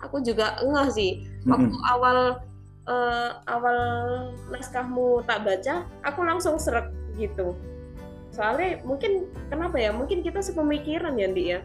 Aku 0.00 0.24
juga 0.24 0.56
enggak 0.64 0.96
sih. 0.96 1.28
Waktu 1.44 1.76
mm 1.76 1.76
-hmm. 1.76 1.92
awal 1.92 2.18
uh, 2.88 3.30
awal 3.50 3.78
naskahmu 4.48 5.26
tak 5.28 5.44
baca 5.44 5.84
aku 6.06 6.24
langsung 6.24 6.56
seret 6.56 6.88
gitu. 7.20 7.52
Soalnya 8.32 8.80
mungkin 8.86 9.28
kenapa 9.52 9.76
ya? 9.76 9.92
Mungkin 9.92 10.24
kita 10.24 10.40
sepemikiran 10.40 11.20
ya 11.20 11.28
Di 11.36 11.44
ya 11.52 11.60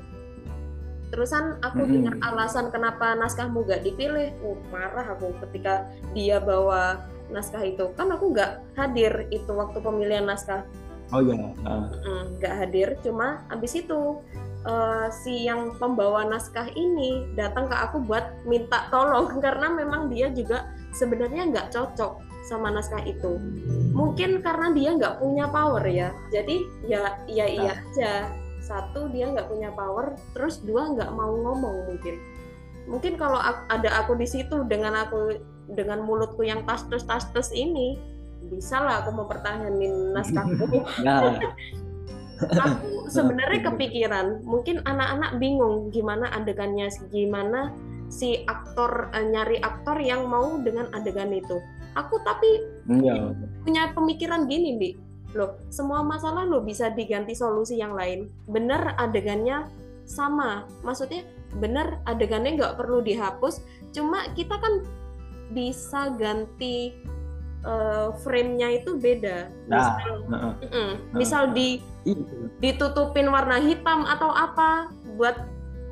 terusan 1.12 1.60
aku 1.60 1.84
mm-hmm. 1.84 1.94
dengar 1.94 2.16
alasan 2.24 2.72
kenapa 2.72 3.14
naskahmu 3.20 3.68
gak 3.68 3.84
dipilih. 3.84 4.32
Oh, 4.42 4.58
marah 4.72 5.06
aku 5.12 5.36
ketika 5.48 5.86
dia 6.16 6.40
bawa 6.40 7.04
naskah 7.30 7.62
itu. 7.64 7.92
Kan 8.00 8.12
aku 8.16 8.32
nggak 8.32 8.64
hadir 8.80 9.28
itu 9.30 9.52
waktu 9.52 9.78
pemilihan 9.84 10.24
naskah. 10.24 10.64
Oh 11.12 11.20
iya 11.20 11.36
nggak 11.36 12.54
uh. 12.56 12.58
hadir. 12.64 12.96
Cuma 13.04 13.44
abis 13.52 13.84
itu 13.84 14.24
uh, 14.64 15.08
si 15.12 15.48
yang 15.48 15.76
pembawa 15.76 16.24
naskah 16.28 16.72
ini 16.72 17.28
datang 17.36 17.68
ke 17.68 17.76
aku 17.76 18.00
buat 18.08 18.32
minta 18.48 18.88
tolong. 18.88 19.36
Karena 19.46 19.72
memang 19.72 20.08
dia 20.08 20.32
juga 20.32 20.72
sebenarnya 20.96 21.52
nggak 21.52 21.68
cocok 21.76 22.24
sama 22.48 22.72
naskah 22.72 23.04
itu. 23.06 23.38
Mungkin 23.94 24.42
karena 24.42 24.74
dia 24.74 24.98
nggak 24.98 25.22
punya 25.22 25.46
power 25.52 25.86
ya. 25.86 26.10
Jadi 26.34 26.66
ya 26.90 27.22
ya 27.30 27.46
iya 27.46 27.76
aja 27.78 28.41
satu 28.72 29.12
dia 29.12 29.28
nggak 29.28 29.52
punya 29.52 29.70
power 29.76 30.16
terus 30.32 30.64
dua 30.64 30.96
nggak 30.96 31.12
mau 31.12 31.36
ngomong 31.36 31.92
mungkin 31.92 32.16
mungkin 32.88 33.14
kalau 33.20 33.38
ada 33.44 33.90
aku 34.00 34.16
di 34.16 34.26
situ 34.26 34.64
dengan 34.66 34.96
aku 34.96 35.36
dengan 35.76 36.02
mulutku 36.02 36.48
yang 36.48 36.64
tas 36.64 36.88
tas 36.88 37.04
tas 37.04 37.28
tas 37.36 37.52
ini 37.52 38.00
bisa 38.50 38.82
lah 38.82 39.06
aku 39.06 39.14
mempertahankan 39.14 39.74
naskahku. 40.18 40.66
Nah. 41.06 41.38
aku 42.58 43.06
sebenarnya 43.06 43.70
kepikiran, 43.70 44.42
mungkin 44.42 44.82
anak-anak 44.82 45.38
bingung 45.38 45.94
gimana 45.94 46.26
adegannya, 46.34 46.90
gimana 47.14 47.70
si 48.10 48.42
aktor 48.50 49.14
uh, 49.14 49.22
nyari 49.22 49.62
aktor 49.62 50.02
yang 50.02 50.26
mau 50.26 50.58
dengan 50.58 50.90
adegan 50.98 51.30
itu. 51.30 51.62
Aku 51.94 52.18
tapi 52.26 52.66
ya. 52.98 53.30
punya 53.62 53.94
pemikiran 53.94 54.50
gini, 54.50 54.74
Bi. 54.74 54.90
Loh, 55.32 55.56
semua 55.72 56.04
masalah 56.04 56.44
lo 56.44 56.60
bisa 56.60 56.92
diganti 56.92 57.32
solusi 57.32 57.80
yang 57.80 57.96
lain. 57.96 58.28
Bener 58.52 58.96
adegannya 59.00 59.64
sama. 60.04 60.68
Maksudnya 60.84 61.24
bener 61.56 62.00
adegannya 62.08 62.56
nggak 62.60 62.76
perlu 62.80 63.04
dihapus, 63.04 63.64
cuma 63.92 64.28
kita 64.36 64.56
kan 64.60 64.84
bisa 65.52 66.16
ganti 66.16 66.96
uh, 67.68 68.16
frame-nya 68.24 68.80
itu 68.80 68.96
beda. 68.96 69.52
Nah, 69.68 70.00
Misal, 70.00 70.16
Heeh. 70.32 70.54
mm-mm, 70.68 70.92
misal 71.16 71.44
di 71.52 71.80
Iya. 72.02 72.18
ditutupin 72.58 73.30
warna 73.30 73.62
hitam 73.62 74.10
atau 74.10 74.34
apa 74.34 74.90
buat 75.22 75.38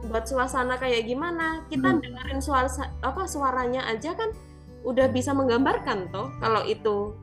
buat 0.10 0.26
suasana 0.26 0.80
kayak 0.80 1.06
gimana 1.06 1.62
kita 1.70 1.86
Hmm. 1.86 2.02
dengerin 2.02 2.42
suara 2.42 2.66
apa 3.06 3.30
suaranya 3.30 3.86
aja 3.86 4.18
kan 4.18 4.34
udah 4.82 5.06
bisa 5.12 5.36
menggambarkan 5.38 6.10
toh 6.10 6.34
kalau 6.42 6.66
itu 6.66 7.14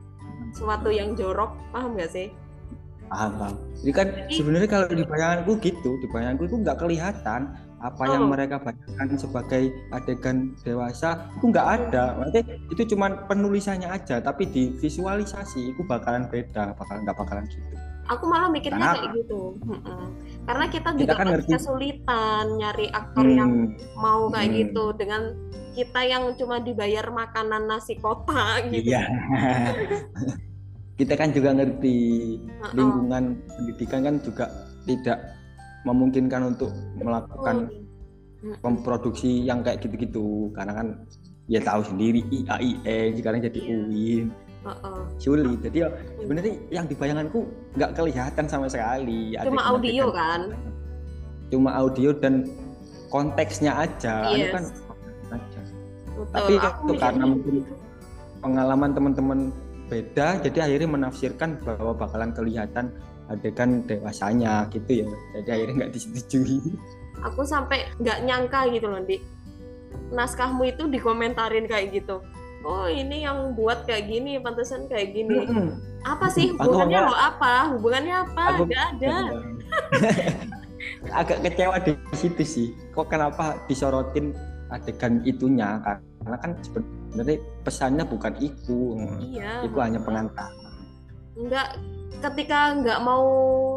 suatu 0.57 0.89
yang 0.89 1.13
jorok 1.13 1.53
paham 1.69 1.93
gak 1.93 2.09
sih? 2.09 2.27
Paham 3.07 3.31
paham. 3.39 3.55
Ini 3.85 3.91
kan 3.93 4.07
Jadi- 4.09 4.35
sebenarnya 4.35 4.69
kalau 4.69 4.87
di 4.89 5.05
bayanganku 5.05 5.53
gitu 5.63 5.91
di 6.01 6.07
bayanganku 6.11 6.43
itu 6.49 6.55
nggak 6.59 6.77
kelihatan 6.81 7.41
apa 7.77 8.03
yang 8.09 8.25
Oh. 8.25 8.29
mereka 8.33 8.57
bayangkan 8.57 9.15
sebagai 9.15 9.69
adegan 9.93 10.51
dewasa 10.65 11.29
itu 11.37 11.45
nggak 11.47 11.67
ada. 11.77 12.03
Maksudnya 12.19 12.43
itu 12.67 12.81
cuman 12.97 13.11
penulisannya 13.29 13.87
aja 13.87 14.17
tapi 14.19 14.49
di 14.49 14.75
visualisasi 14.81 15.71
itu 15.71 15.81
bakalan 15.87 16.25
beda 16.27 16.73
bakal 16.75 16.99
nggak 16.99 17.15
bakalan 17.15 17.45
gitu 17.47 17.63
aku 18.07 18.23
malah 18.25 18.47
mikirnya 18.47 18.79
Karena- 18.81 18.95
kayak 18.97 19.11
gitu 19.17 19.41
Mm-mm. 19.59 20.03
karena 20.43 20.65
kita 20.67 20.89
Kita 20.89 20.99
juga 21.03 21.13
kan 21.13 21.27
ngerti. 21.29 21.49
kesulitan 21.51 22.45
nyari 22.55 22.87
aktor 22.89 23.25
yang 23.25 23.51
Hmm, 23.69 23.75
mau 23.95 24.21
kayak 24.27 24.47
Hmm. 24.47 24.57
gitu 24.61 24.83
dengan 24.93 25.21
kita 25.71 26.01
yang 26.01 26.23
cuma 26.33 26.57
dibayar 26.57 27.05
makanan 27.05 27.63
nasi 27.65 27.93
kotak 27.95 28.67
gitu 28.67 28.87
iya 28.87 29.03
kita 30.97 31.13
kan 31.13 31.29
juga 31.29 31.53
ngerti 31.53 31.97
Heeh. 32.39 32.71
lingkungan 32.73 33.23
pendidikan 33.45 34.01
kan 34.03 34.15
juga 34.19 34.45
tidak 34.83 35.17
memungkinkan 35.83 36.41
untuk 36.47 36.71
melakukan 36.95 37.69
Hmm. 38.37 38.53
memproduksi 38.61 39.41
yang 39.41 39.61
kayak 39.61 39.81
gitu-gitu 39.81 40.53
karena 40.53 40.69
kan 40.71 40.87
ya 41.45 41.57
tahu 41.59 41.81
sendiri 41.83 42.21
IAIN 42.27 43.15
sekarang 43.15 43.41
jadi 43.41 43.59
Iya. 43.59 43.73
UIN 43.79 44.25
Heeh. 44.67 44.99
sulit 45.17 45.47
jadi 45.61 45.77
ya 45.79 45.89
sebenarnya 46.17 46.53
yang 46.69 46.85
di 46.85 46.93
bayanganku 46.93 47.39
nggak 47.73 47.91
kelihatan 47.93 48.45
sama 48.45 48.67
sekali 48.67 49.31
cuma 49.33 49.39
Adegan-adegan- 49.39 49.71
audio 49.71 50.05
kan 50.11 50.41
cuma 51.47 51.69
audio 51.73 52.09
dan 52.13 52.33
konteksnya 53.07 53.71
aja 53.79 54.27
Anu 54.27 54.35
Yes. 54.37 54.51
kan 54.51 54.63
aja. 55.29 55.61
Betul. 56.07 56.25
tapi 56.29 56.53
Aku 56.57 56.83
itu 56.83 56.93
karena 56.97 57.23
mikirnya 57.23 57.27
mungkin 57.29 57.53
gitu. 57.57 57.73
pengalaman 58.37 58.89
teman-teman 58.91 59.39
beda 59.87 60.27
jadi 60.43 60.57
akhirnya 60.61 60.89
menafsirkan 60.89 61.49
bahwa 61.63 61.95
bakalan 61.95 62.35
kelihatan 62.35 62.91
adegan 63.27 63.83
dewasanya 63.83 64.67
gitu 64.67 65.03
ya 65.03 65.07
jadi 65.37 65.49
akhirnya 65.53 65.75
nggak 65.79 65.91
disetujui 65.93 66.59
aku 67.17 67.41
sampai 67.43 67.87
nggak 67.97 68.19
nyangka 68.23 68.67
gitu 68.67 68.87
loh 68.87 68.99
di 68.99 69.19
naskahmu 70.09 70.63
itu 70.65 70.87
dikomentarin 70.87 71.65
kayak 71.65 71.91
gitu 71.93 72.19
oh 72.67 72.87
ini 72.91 73.23
yang 73.23 73.55
buat 73.55 73.87
kayak 73.87 74.11
gini 74.11 74.35
pantesan 74.43 74.91
kayak 74.91 75.15
gini. 75.15 75.47
Apa 76.03 76.27
sih? 76.27 76.51
Hubungannya 76.59 76.99
lo 77.07 77.15
apa? 77.15 77.71
Hubungannya 77.71 78.15
apa? 78.27 78.43
Aku- 78.59 78.67
nggak 78.67 78.85
ada. 78.99 79.15
agak 81.19 81.39
kecewa 81.47 81.79
di 81.79 81.95
situ 82.11 82.43
sih. 82.43 82.67
Kok 82.91 83.07
kenapa 83.07 83.55
disorotin 83.71 84.35
adegan 84.67 85.23
itunya? 85.23 85.79
Karena 86.21 86.37
kan 86.43 86.51
sebenarnya 86.59 87.39
pesannya 87.63 88.03
bukan 88.03 88.35
itu. 88.43 88.99
Iya. 89.23 89.63
Itu 89.63 89.79
hanya 89.79 90.03
pengantar 90.03 90.51
nggak 91.37 91.69
ketika 92.17 92.73
nggak 92.81 92.99
mau 93.05 93.25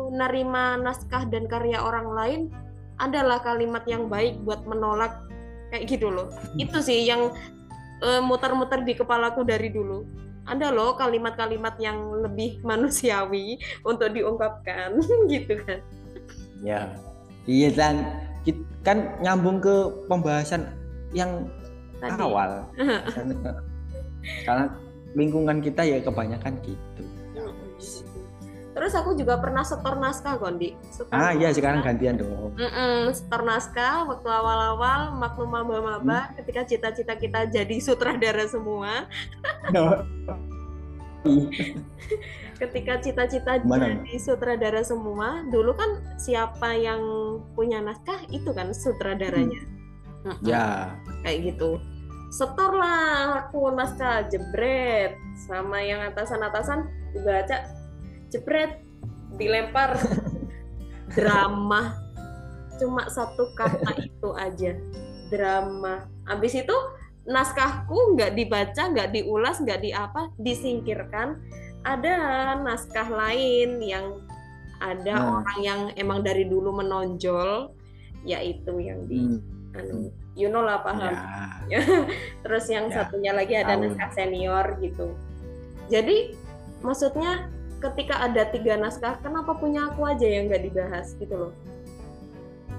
nerima 0.08 0.80
naskah 0.80 1.28
dan 1.28 1.44
karya 1.44 1.76
orang 1.76 2.08
lain 2.16 2.40
adalah 2.96 3.40
kalimat 3.44 3.84
yang 3.84 4.08
baik 4.08 4.40
buat 4.44 4.64
menolak 4.64 5.20
kayak 5.68 5.88
gitu 5.88 6.08
loh. 6.08 6.32
Itu 6.56 6.80
sih 6.80 7.04
yang 7.04 7.32
muter-muter 8.24 8.80
di 8.84 8.96
kepalaku 8.96 9.44
dari 9.44 9.68
dulu. 9.72 10.04
Ada 10.48 10.72
loh 10.72 10.96
kalimat-kalimat 10.96 11.76
yang 11.78 12.00
lebih 12.24 12.58
manusiawi 12.68 13.60
untuk 13.84 14.10
diungkapkan 14.12 14.98
gitu 15.32 15.60
kan. 15.64 15.78
Ya. 16.64 16.90
Iya 17.48 17.68
dan 17.72 17.94
kan 18.84 19.16
nyambung 19.20 19.60
ke 19.60 19.88
pembahasan 20.08 20.68
yang 21.12 21.48
tadi. 22.00 22.20
awal. 22.20 22.68
Karena 24.46 24.68
lingkungan 25.16 25.58
kita 25.64 25.82
ya 25.82 25.98
kebanyakan 26.04 26.54
gitu 26.62 27.02
terus 28.70 28.94
aku 28.94 29.18
juga 29.18 29.34
pernah 29.42 29.66
setor 29.66 29.98
naskah 29.98 30.38
Gondi 30.38 30.78
Setor 30.94 31.10
ah 31.10 31.34
iya 31.34 31.50
sekarang 31.50 31.82
gantian 31.82 32.22
dong. 32.22 32.54
Mm-mm, 32.54 33.10
setor 33.10 33.42
naskah 33.42 34.06
waktu 34.06 34.28
awal-awal 34.30 35.14
maklum 35.18 35.50
maba-maba 35.50 36.30
ketika 36.38 36.62
cita-cita 36.66 37.14
kita 37.18 37.50
jadi 37.50 37.76
sutradara 37.82 38.46
semua. 38.46 39.10
Ketika 42.60 43.00
cita-cita 43.00 43.60
jadi 43.60 44.14
sutradara 44.20 44.84
semua 44.84 45.44
dulu 45.48 45.72
kan 45.76 46.00
siapa 46.20 46.76
yang 46.76 47.00
punya 47.56 47.80
naskah? 47.80 48.24
Itu 48.28 48.52
kan 48.52 48.72
sutradaranya. 48.72 49.60
Mm-mm, 50.28 50.44
ya. 50.44 50.92
Kayak 51.24 51.56
gitu. 51.56 51.80
Setor 52.30 52.76
lah 52.76 53.48
aku 53.48 53.72
naskah 53.72 54.28
jebret 54.28 55.16
sama 55.48 55.80
yang 55.82 56.04
atasan-atasan 56.04 56.86
dibaca 57.16 57.79
jebret. 58.30 58.80
Dilempar. 59.34 59.98
Drama. 61.16 61.98
Cuma 62.78 63.10
satu 63.10 63.50
kata 63.52 63.92
itu 63.98 64.28
aja. 64.34 64.72
Drama. 65.28 66.06
Habis 66.26 66.54
itu 66.56 66.76
naskahku 67.28 68.16
nggak 68.16 68.32
dibaca 68.32 68.82
nggak 68.90 69.12
diulas 69.12 69.60
nggak 69.60 69.80
di 69.80 69.90
apa 69.92 70.30
disingkirkan. 70.36 71.38
Ada 71.80 72.14
naskah 72.60 73.08
lain 73.08 73.80
yang 73.80 74.20
ada 74.80 75.12
Hmm. 75.12 75.32
orang 75.38 75.58
yang 75.60 75.80
emang 75.94 76.20
dari 76.20 76.44
dulu 76.44 76.72
menonjol 76.72 77.72
yaitu 78.20 78.72
yang 78.80 79.04
di 79.08 79.40
Hmm, 79.40 79.76
anu 79.76 79.96
you 80.32 80.48
know 80.48 80.60
lah 80.60 80.80
paham? 80.80 81.12
Ya. 81.68 81.80
Terus 82.44 82.64
yang 82.68 82.88
Ya, 82.88 83.04
satunya 83.04 83.32
lagi 83.32 83.56
ada 83.56 83.76
tahu. 83.76 83.88
naskah 83.88 84.10
senior 84.12 84.76
gitu. 84.80 85.16
Jadi 85.88 86.32
maksudnya 86.80 87.48
ketika 87.80 88.20
ada 88.20 88.44
tiga 88.52 88.76
naskah 88.76 89.16
kenapa 89.24 89.56
punya 89.56 89.88
aku 89.88 90.04
aja 90.04 90.28
yang 90.28 90.52
nggak 90.52 90.68
dibahas 90.68 91.16
gitu 91.16 91.48
loh. 91.48 91.52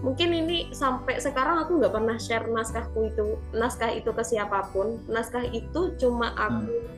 Mungkin 0.02 0.34
ini 0.34 0.74
sampai 0.74 1.22
sekarang 1.22 1.62
aku 1.62 1.78
nggak 1.78 1.94
pernah 1.94 2.18
share 2.18 2.50
naskahku 2.50 3.14
itu 3.14 3.38
naskah 3.54 3.94
itu 3.94 4.10
ke 4.10 4.24
siapa 4.26 4.70
pun. 4.74 4.98
Naskah 5.06 5.46
itu 5.46 5.94
cuma 6.02 6.34
aku 6.38 6.90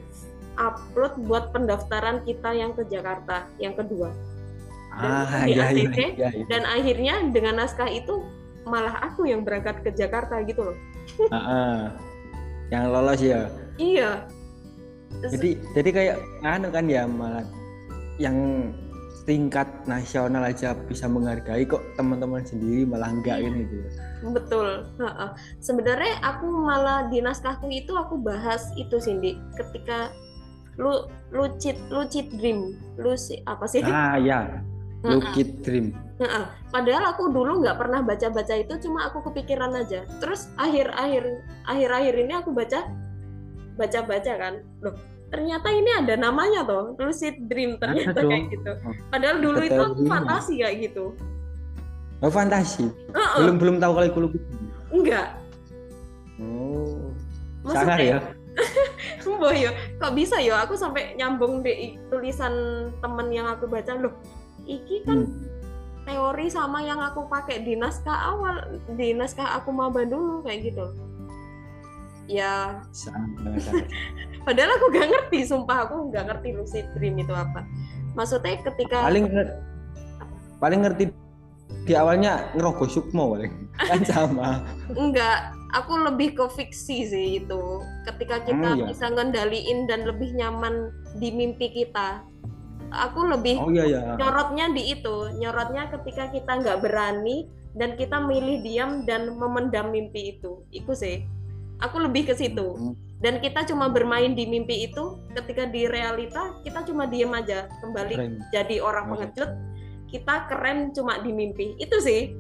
upload 0.56 1.20
buat 1.28 1.52
pendaftaran 1.52 2.24
kita 2.24 2.56
yang 2.56 2.72
ke 2.72 2.88
Jakarta 2.88 3.48
yang 3.60 3.76
kedua. 3.76 4.12
Ah 4.94 5.26
di 5.44 5.58
iya 5.58 5.74
iya 5.74 5.90
ATC, 5.90 5.98
iya 5.98 6.30
iya. 6.32 6.46
dan 6.48 6.64
akhirnya 6.70 7.16
dengan 7.34 7.66
naskah 7.66 7.90
itu 7.90 8.22
malah 8.64 9.02
aku 9.02 9.26
yang 9.26 9.42
berangkat 9.42 9.82
ke 9.82 9.90
Jakarta 9.92 10.40
gitu 10.46 10.72
loh. 10.72 10.78
Ah, 11.34 11.36
ah. 11.36 11.80
yang 12.72 12.94
lolos 12.94 13.20
ya? 13.20 13.50
Iya. 13.82 14.30
Jadi 15.28 15.60
jadi 15.76 15.90
kayak 15.92 16.18
anu 16.46 16.70
kan 16.70 16.86
ya 16.88 17.10
malah 17.10 17.44
yang 18.22 18.70
tingkat 19.24 19.68
nasional 19.88 20.44
aja 20.44 20.76
bisa 20.76 21.08
menghargai 21.08 21.64
kok 21.64 21.80
teman-teman 21.96 22.44
sendiri 22.44 22.84
malah 22.84 23.08
enggak 23.08 23.40
Iya. 23.40 23.50
gitu. 23.64 23.78
Betul. 24.36 24.70
Sebenarnya 25.64 26.20
aku 26.20 26.46
malah 26.52 27.08
di 27.08 27.24
naskahku 27.24 27.72
itu 27.72 27.96
aku 27.96 28.20
bahas 28.20 28.68
itu 28.76 29.00
Cindy 29.00 29.40
ketika 29.56 30.12
lu 30.76 31.08
lucid 31.32 31.80
lucid 31.88 32.28
dream. 32.36 32.76
Lu 33.00 33.16
si 33.16 33.40
apa 33.48 33.64
sih? 33.64 33.80
Ah 33.86 34.20
ya 34.20 34.60
Lucid 35.04 35.60
Dream. 35.68 35.92
Padahal 36.72 37.12
aku 37.12 37.28
dulu 37.28 37.60
nggak 37.60 37.76
pernah 37.76 38.00
baca 38.00 38.32
baca 38.32 38.56
itu 38.56 38.74
cuma 38.88 39.12
aku 39.12 39.20
kepikiran 39.32 39.76
aja. 39.76 40.08
Terus 40.24 40.48
akhir 40.56 40.96
akhir 40.96 41.24
akhir 41.68 41.90
akhir 41.92 42.14
ini 42.24 42.34
aku 42.40 42.56
baca 42.56 42.88
baca 43.76 44.00
baca 44.08 44.34
kan. 44.40 44.64
Loh 44.80 44.96
ternyata 45.34 45.68
ini 45.74 45.90
ada 45.98 46.14
namanya 46.14 46.62
toh 46.62 46.94
lucid 47.02 47.50
dream 47.50 47.82
ternyata 47.82 48.22
kayak 48.22 48.54
gitu 48.54 48.72
padahal 49.10 49.38
dulu 49.42 49.60
itu 49.66 49.82
aku 49.82 50.02
fantasi 50.06 50.54
kayak 50.62 50.78
gitu 50.86 51.18
oh 52.22 52.30
fantasi 52.30 52.86
Heeh. 52.88 53.38
belum 53.42 53.56
belum 53.58 53.76
tahu 53.82 53.92
kalau 53.98 54.08
itu 54.30 54.40
enggak 54.94 55.28
oh 56.38 57.10
Maksudnya- 57.66 57.74
sangar 57.74 58.00
ya 58.00 58.20
yo, 59.66 59.72
kok 59.98 60.14
bisa 60.14 60.38
yo? 60.38 60.54
Aku 60.62 60.78
sampai 60.78 61.18
nyambung 61.18 61.66
di 61.66 61.98
tulisan 62.14 62.54
temen 63.02 63.34
yang 63.34 63.50
aku 63.50 63.66
baca 63.66 63.98
loh. 63.98 64.14
Iki 64.64 65.10
kan 65.10 65.26
Hmm. 65.26 65.42
teori 66.06 66.48
sama 66.52 66.84
yang 66.84 67.00
aku 67.00 67.26
pakai 67.26 67.64
di 67.64 67.74
naskah 67.74 68.30
awal, 68.30 68.78
di 68.94 69.16
naskah 69.16 69.58
aku 69.58 69.72
maba 69.72 70.04
dulu 70.04 70.44
kayak 70.44 70.70
gitu. 70.70 70.86
Ya, 72.24 72.80
padahal 74.48 74.72
aku 74.80 74.86
gak 74.96 75.08
ngerti, 75.12 75.44
sumpah 75.44 75.88
aku 75.88 76.08
gak 76.08 76.32
ngerti 76.32 76.56
lucid 76.56 76.86
dream 76.96 77.20
itu 77.20 77.36
apa. 77.36 77.68
Maksudnya 78.16 78.64
ketika 78.64 79.04
paling 79.04 79.28
paling 80.62 80.80
ngerti 80.88 81.04
di 81.84 81.94
awalnya 81.98 82.48
ngerogoh 82.56 82.88
sukmo 82.88 83.36
paling. 83.36 83.52
Kan 83.76 84.02
sama. 84.12 84.64
Enggak 84.96 85.52
aku 85.76 86.00
lebih 86.00 86.38
ke 86.38 86.46
fiksi 86.54 86.98
sih 87.10 87.28
itu. 87.44 87.62
Ketika 88.08 88.40
kita 88.46 88.72
Hmm, 88.72 88.80
iya. 88.80 88.86
bisa 88.88 89.12
ngendaliin 89.12 89.90
dan 89.90 90.08
lebih 90.08 90.32
nyaman 90.32 90.94
di 91.20 91.28
mimpi 91.34 91.74
kita. 91.74 92.24
Aku 92.94 93.26
lebih 93.26 93.58
Oh 93.58 93.74
iya 93.74 93.84
ya. 93.90 94.02
nyorotnya 94.16 94.70
di 94.72 94.94
itu. 94.96 95.34
Nyorotnya 95.42 95.90
ketika 95.92 96.30
kita 96.30 96.62
nggak 96.62 96.80
berani 96.80 97.50
dan 97.74 97.98
kita 97.98 98.22
milih 98.22 98.62
diam 98.62 99.04
dan 99.04 99.34
memendam 99.34 99.90
mimpi 99.90 100.38
itu. 100.38 100.62
Itu 100.70 100.94
sih 100.94 101.26
aku 101.80 101.98
lebih 102.00 102.28
ke 102.28 102.36
situ 102.36 102.76
Hmm. 102.76 102.94
dan 103.20 103.40
kita 103.40 103.64
cuma 103.66 103.88
bermain 103.88 104.36
di 104.36 104.44
mimpi 104.44 104.86
itu 104.86 105.18
ketika 105.32 105.64
di 105.66 105.88
realita 105.88 106.60
kita 106.62 106.84
cuma 106.84 107.08
diem 107.08 107.32
aja 107.32 107.72
kembali 107.80 108.16
Keren. 108.16 108.34
jadi 108.52 108.76
orang 108.78 109.06
pengecut 109.10 109.50
kita 110.08 110.46
keren 110.46 110.92
cuma 110.92 111.18
di 111.20 111.32
mimpi 111.32 111.74
itu 111.78 111.98
sih 111.98 112.36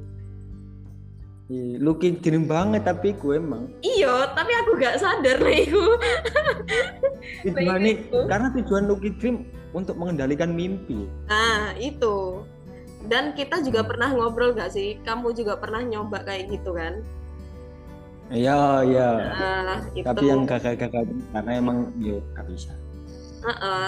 Ih, 1.52 1.76
Lucky 1.76 2.15
dream 2.15 2.48
banget 2.48 2.88
tapi 2.88 3.12
gue 3.13 3.36
emang. 3.36 3.67
iyo 3.84 4.32
tapi 4.32 4.56
aku 4.56 4.80
gak 4.80 4.96
sadar 4.96 5.38
lah 5.38 5.52
itu 5.52 5.84
itu. 7.84 8.19
karena 8.26 8.48
tujuan 8.54 8.88
Lucky 8.88 9.12
dream 9.17 9.43
untuk 9.72 9.98
mengendalikan 9.98 10.54
mimpi. 10.54 11.04
nah 11.28 11.76
itu 11.76 12.46
dan 13.12 13.36
kita 13.36 13.60
juga 13.60 13.84
pernah 13.84 14.15
ngobrol 14.15 14.56
gak 14.56 14.72
sih 14.72 14.96
kamu 15.04 15.36
juga 15.36 15.60
pernah 15.60 15.84
nyoba 15.84 16.24
kayak 16.24 16.48
gitu 16.50 16.72
kan 16.72 17.04
Iya 18.25 18.59
iya. 18.83 19.09
nah 19.63 19.79
itu 19.91 20.05
Tapi 20.05 20.23
yang 20.25 20.43
gagal-gagal 20.43 21.03
karena 21.29 21.51
emang 21.53 21.77
yo 21.97 22.23
gak 22.31 22.47
bisa. 22.47 22.71
Heeh. 23.41 23.88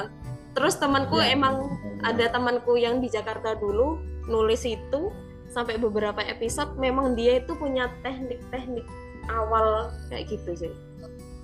terus 0.51 0.75
temanku 0.75 1.15
Ya. 1.17 1.31
emang 1.31 1.67
ada 1.99 2.27
temanku 2.27 2.75
yang 2.75 2.97
di 2.97 3.07
Jakarta 3.07 3.53
dulu 3.53 3.99
nulis 4.25 4.63
itu 4.63 5.11
sampai 5.45 5.75
beberapa 5.75 6.19
episode 6.21 6.75
memang 6.75 7.11
dia 7.11 7.37
itu 7.37 7.51
punya 7.53 7.91
teknik-teknik 7.99 8.87
awal 9.27 9.91
kayak 10.07 10.27
gitu 10.29 10.51
sih 10.57 10.71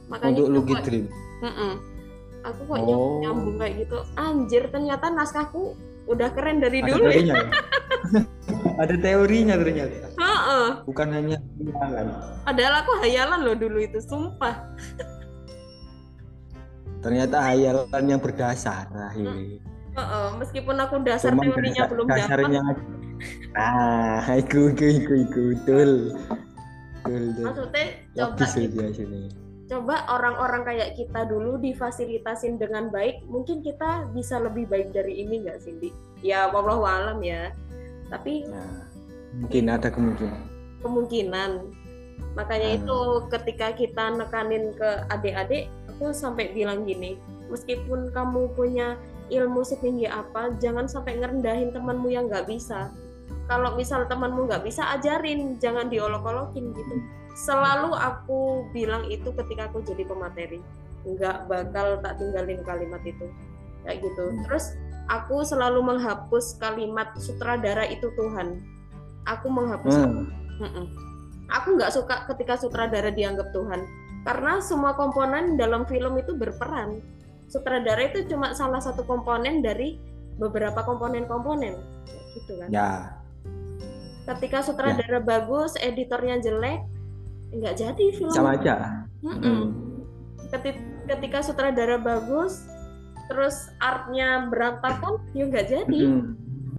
makanya 0.08 0.41
untuk 0.41 0.63
Lucky 0.63 0.73
kok- 0.73 0.86
dream. 0.86 1.06
Mm-mm. 1.41 1.71
aku 2.41 2.62
kok 2.63 2.77
Oh. 2.80 3.19
nyambung, 3.19 3.56
kayak 3.58 3.73
gitu 3.82 3.97
anjir 4.15 4.63
ternyata 4.67 5.06
naskahku 5.08 5.75
udah 6.06 6.32
keren 6.32 6.58
dari 6.58 6.80
Ada 6.80 6.88
dulu 6.88 6.95
ya 6.97 7.04
teorinya. 7.06 7.34
ya? 7.36 7.43
Ada 8.82 8.95
teorinya 8.97 9.56
ternyata. 9.58 10.08
Bukan 10.88 11.08
hanya 11.12 11.38
hayalan. 11.39 12.08
padahal 12.43 12.74
aku 12.84 12.91
hayalan 13.04 13.39
loh 13.45 13.56
dulu 13.56 13.78
itu 13.82 14.00
sumpah 14.02 14.56
Ternyata 17.02 17.38
hayalan 17.41 18.06
yang 18.06 18.21
berdasar. 18.21 18.86
Nah, 18.93 19.10
ini. 19.17 19.58
Heeh, 19.91 20.26
meskipun 20.38 20.78
aku 20.78 21.02
dasar 21.02 21.34
Cuman 21.34 21.50
teorinya 21.50 21.74
dasar- 21.82 21.89
belum 21.89 22.06
dapat 22.08 22.19
dasarnya 22.21 22.60
aja. 22.62 22.84
Nah, 23.52 24.21
iku 24.38 24.60
iku 24.69 24.86
iku 24.88 25.13
iku 25.26 25.41
betul. 25.58 25.91
Betul. 27.02 27.24
betul. 27.26 27.45
maksudnya 27.50 27.86
coba 28.13 28.45
sini. 28.93 29.21
coba 29.65 29.95
orang-orang 30.12 30.62
kayak 30.67 30.89
kita 30.93 31.21
dulu 31.26 31.58
difasilitasin 31.58 32.60
dengan 32.60 32.91
baik 32.91 33.24
mungkin 33.26 33.63
kita 33.63 34.06
bisa 34.12 34.38
lebih 34.38 34.67
baik 34.67 34.91
dari 34.91 35.24
ini 35.24 35.41
nggak 35.41 35.63
Cindy 35.63 35.89
ya 36.19 36.52
wallahu 36.52 36.84
alam 36.84 37.24
ya 37.24 37.56
tapi 38.12 38.45
Nah, 38.52 38.86
mungkin 39.34 39.63
ada 39.71 39.88
kemungkinan. 39.88 40.51
Kemungkinan. 40.82 41.52
Makanya 42.36 42.70
Hmm. 42.76 42.78
itu 42.84 43.00
ketika 43.28 43.67
kita 43.76 44.06
nekanin 44.15 44.72
ke 44.76 44.89
adik-adik 45.12 45.67
aku 45.89 46.15
sampai 46.17 46.50
bilang 46.56 46.88
gini 46.88 47.20
meskipun 47.52 48.10
kamu 48.15 48.50
punya 48.58 48.96
ilmu 49.30 49.62
setinggi 49.62 50.08
apa 50.08 50.56
jangan 50.58 50.88
sampai 50.88 51.20
ngerendahin 51.20 51.70
temanmu 51.76 52.10
yang 52.10 52.26
nggak 52.32 52.48
bisa. 52.48 52.89
Kalau 53.46 53.76
misal 53.76 54.08
temanmu 54.08 54.48
nggak 54.48 54.63
bisa 54.63 54.96
ajarin 54.96 55.60
jangan 55.60 55.91
diolok-olokin 55.91 56.72
gitu. 56.72 56.96
Selalu 57.36 57.96
aku 57.96 58.67
bilang 58.76 59.08
itu 59.08 59.32
ketika 59.32 59.72
aku 59.72 59.84
jadi 59.84 60.04
pemateri. 60.08 60.60
Nggak 61.04 61.48
bakal 61.52 62.00
tak 62.00 62.20
tinggalin 62.20 62.60
kalimat 62.63 63.04
itu. 63.04 63.28
Kayak 63.84 64.08
gitu. 64.08 64.24
Hmm. 64.32 64.41
terus 64.48 64.65
aku 65.12 65.44
selalu 65.44 65.84
menghapus 65.84 66.56
kalimat 66.60 67.12
sutradara 67.20 67.88
itu 67.88 68.08
Tuhan. 68.15 68.63
Aku 69.28 69.48
menghapus 69.52 69.96
Hmm. 69.96 70.32
Mm-mm. 70.62 70.86
Aku 71.52 71.76
nggak 71.76 71.91
suka 71.91 72.30
ketika 72.32 72.56
sutradara 72.56 73.12
dianggap 73.12 73.52
Tuhan, 73.52 73.84
karena 74.24 74.62
semua 74.63 74.95
komponen 74.95 75.60
dalam 75.60 75.84
film 75.84 76.15
itu 76.15 76.38
berperan. 76.38 77.02
Sutradara 77.52 78.08
itu 78.08 78.24
cuma 78.32 78.56
salah 78.56 78.80
satu 78.80 79.04
komponen 79.04 79.60
dari 79.60 80.00
beberapa 80.39 80.80
komponen-komponen, 80.88 81.76
gitu 82.38 82.56
kan. 82.62 82.69
Ya, 82.71 83.19
Ketika 84.21 84.62
sutradara 84.63 85.19
bagus, 85.19 85.76
editornya 85.82 86.39
jelek, 86.39 86.86
nggak 87.52 87.76
jadi 87.76 88.06
film. 88.15 88.32
sama 88.32 88.56
aja. 88.56 89.04
Mm-mm. 89.26 89.76
Keti- 90.54 90.88
Ketika 91.02 91.43
sutradara 91.43 92.00
bagus, 92.00 92.63
terus 93.28 93.67
artnya 93.82 94.47
berantakan, 94.47 95.19
ya 95.36 95.43
nggak 95.50 95.67
jadi. 95.67 96.00
Mm-mm. 96.08 96.24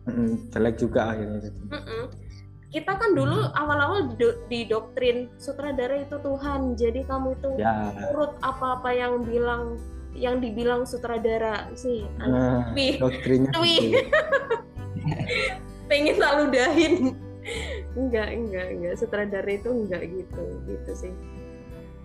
Mm-mm. 0.08 0.30
Jelek 0.48 0.80
juga 0.80 1.12
akhirnya. 1.12 1.50
Mm-mm. 1.68 2.02
Kita 2.72 2.96
kan 2.96 3.12
dulu 3.12 3.52
awal-awal 3.52 4.16
do- 4.16 4.40
didoktrin 4.48 5.28
sutradara 5.36 6.00
itu 6.00 6.16
Tuhan, 6.16 6.72
jadi 6.72 7.04
kamu 7.04 7.36
itu 7.36 7.48
Ya. 7.60 7.92
urut 8.08 8.32
apa-apa 8.40 8.88
yang 8.96 9.20
bilang 9.22 9.76
yang 10.12 10.40
dibilang 10.40 10.88
sutradara 10.88 11.68
sih. 11.76 12.04
Nah, 12.16 12.72
Wih, 12.72 12.96
doktrinnya 12.96 13.52
Wih. 13.60 13.92
gitu. 13.92 14.08
pengen 15.88 16.16
tak 16.16 16.32
ludahin. 16.40 16.94
enggak, 17.92 18.28
enggak, 18.32 18.66
enggak. 18.72 18.94
Sutradara 18.96 19.50
itu 19.52 19.68
enggak 19.68 20.02
gitu, 20.08 20.42
gitu 20.64 20.92
sih. 20.96 21.12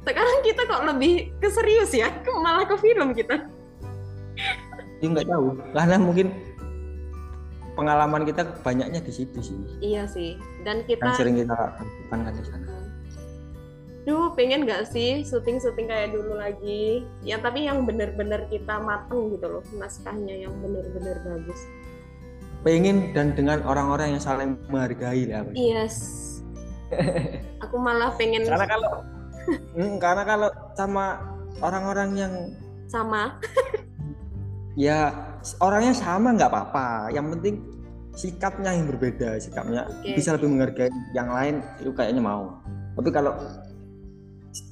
Sekarang 0.03 0.39
kita 0.43 0.67
kok 0.67 0.83
lebih 0.83 1.31
ke 1.39 1.47
serius 1.47 1.91
ya, 1.95 2.11
malah 2.43 2.67
ke 2.67 2.75
film 2.79 3.15
kita. 3.15 3.47
Ya 4.99 5.07
nggak 5.07 5.27
tahu. 5.31 5.47
Karena 5.71 5.95
mungkin 5.95 6.27
pengalaman 7.77 8.25
kita 8.25 8.41
banyaknya 8.65 8.99
di 9.05 9.13
situ 9.13 9.37
sih. 9.39 9.57
Iya 9.79 10.09
sih. 10.09 10.41
Dan 10.65 10.81
Yang 10.83 10.97
kita 10.97 11.05
sering 11.13 11.35
kita 11.37 11.53
lakukan 11.53 12.19
kan 12.25 12.33
di 12.33 12.43
sana. 12.43 12.67
Duh, 14.07 14.31
pengen 14.33 14.63
nggak 14.63 14.87
sih 14.87 15.21
syuting-syuting 15.27 15.85
kayak 15.91 16.15
dulu 16.15 16.39
lagi? 16.39 17.03
Ya, 17.21 17.37
tapi 17.43 17.67
yang 17.67 17.83
bener-bener 17.83 18.47
kita 18.47 18.79
mateng 18.79 19.35
gitu 19.35 19.59
loh, 19.59 19.63
naskahnya 19.75 20.47
yang 20.47 20.55
bener-bener 20.63 21.19
bagus. 21.27 21.59
Pengen 22.63 23.11
dan 23.11 23.35
dengan 23.35 23.61
orang-orang 23.67 24.15
yang 24.15 24.23
saling 24.23 24.55
menghargai 24.71 25.27
lah. 25.27 25.45
Yes. 25.53 26.23
Aku 27.67 27.75
malah 27.77 28.15
pengen 28.15 28.47
Karena 28.47 28.65
kalau 28.65 28.91
Hmm, 29.77 29.95
karena 29.95 30.23
kalau 30.27 30.49
sama 30.75 31.23
orang-orang 31.63 32.09
yang 32.19 32.33
sama. 32.91 33.39
ya 34.75 35.11
orangnya 35.61 35.93
sama 35.95 36.35
nggak 36.35 36.49
apa-apa. 36.51 37.13
Yang 37.13 37.25
penting 37.37 37.55
sikapnya 38.17 38.73
yang 38.73 38.89
berbeda, 38.89 39.37
sikapnya 39.37 39.85
Oke. 39.85 40.17
bisa 40.17 40.33
lebih 40.33 40.49
menghargai 40.49 40.89
yang 41.13 41.29
lain 41.29 41.61
itu 41.77 41.93
kayaknya 41.93 42.23
mau. 42.23 42.57
Tapi 42.97 43.09
kalau 43.13 43.37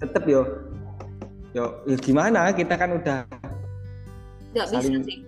tetap 0.02 0.26
yo 0.26 0.42
yo 1.54 1.86
ya 1.86 1.96
gimana 2.02 2.50
kita 2.52 2.74
kan 2.74 2.98
udah 2.98 3.24
Nggak 4.52 4.68
bisa 4.74 4.98
sih. 5.06 5.20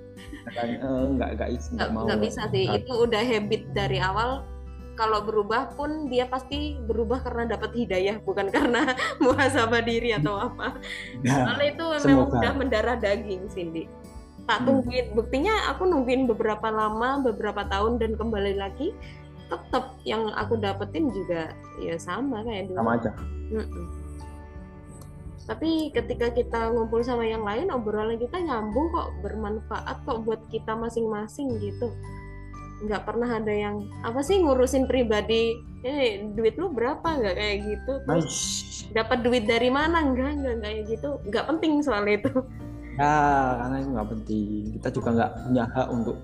kan 0.48 0.68
eh, 0.72 1.04
nggak 1.14 1.30
nggak 1.38 1.50
Nggak, 1.52 1.72
nggak 1.78 1.90
mau 1.94 2.04
nggak 2.10 2.22
bisa 2.26 2.42
sih. 2.50 2.66
Itu 2.66 2.94
udah 3.06 3.22
habit 3.22 3.62
dari 3.72 4.00
awal. 4.02 4.44
Kalau 4.98 5.22
berubah 5.22 5.78
pun 5.78 6.10
dia 6.10 6.26
pasti 6.26 6.74
berubah 6.82 7.22
karena 7.22 7.54
dapat 7.54 7.70
hidayah, 7.78 8.18
bukan 8.26 8.50
karena 8.50 8.98
muhasabah 9.22 9.86
diri 9.86 10.18
atau 10.18 10.42
apa. 10.42 10.74
Ya, 11.22 11.46
Soalnya 11.46 11.68
itu 11.70 11.86
memang 11.86 12.02
semoga. 12.02 12.38
udah 12.42 12.52
mendarah 12.58 12.98
daging, 12.98 13.46
Cindy. 13.46 13.86
Tak 14.48 14.64
Hmm. 14.64 14.68
tungguin. 14.68 15.06
Buktinya 15.12 15.54
aku 15.70 15.84
nungguin 15.84 16.24
beberapa 16.26 16.72
lama, 16.72 17.20
beberapa 17.22 17.68
tahun 17.68 18.00
dan 18.00 18.16
kembali 18.16 18.56
lagi 18.56 18.96
tetap 19.48 19.96
yang 20.04 20.28
aku 20.36 20.60
dapetin 20.60 21.08
juga 21.12 21.52
ya 21.80 21.96
sama 21.96 22.44
kayak 22.44 22.68
dulu. 22.68 22.78
sama 22.80 22.92
aja. 23.00 23.12
Mm-mm. 23.48 23.86
Tapi 25.48 25.96
ketika 25.96 26.28
kita 26.28 26.76
ngumpul 26.76 27.00
sama 27.00 27.24
yang 27.24 27.48
lain, 27.48 27.72
obrolan 27.72 28.20
kita 28.20 28.36
nyambung 28.36 28.92
kok, 28.92 29.16
bermanfaat 29.24 30.04
kok 30.04 30.28
buat 30.28 30.44
kita 30.52 30.76
masing-masing 30.76 31.56
gitu. 31.64 31.88
Nggak 32.84 33.08
pernah 33.08 33.40
ada 33.40 33.48
yang 33.50 33.88
apa 34.04 34.20
sih 34.20 34.44
ngurusin 34.44 34.92
pribadi, 34.92 35.56
eh 35.88 36.28
duit 36.36 36.60
lu 36.60 36.68
berapa 36.68 37.00
nggak 37.00 37.36
kayak 37.40 37.58
gitu. 37.64 37.92
Terus 38.04 38.28
Nice. 38.28 38.92
dapat 38.92 39.24
duit 39.24 39.48
dari 39.48 39.72
mana 39.72 40.04
enggak 40.04 40.32
enggak 40.36 40.56
kayak 40.64 40.82
gitu 40.92 41.10
nggak 41.28 41.48
penting 41.48 41.80
soal 41.80 42.04
itu 42.08 42.32
Ya, 42.98 43.16
karena 43.62 43.76
itu 43.78 43.90
nggak 43.94 44.10
penting. 44.10 44.62
Kita 44.82 44.88
juga 44.90 45.10
nggak 45.14 45.32
punya 45.46 45.64
hak 45.70 45.88
untuk 45.94 46.18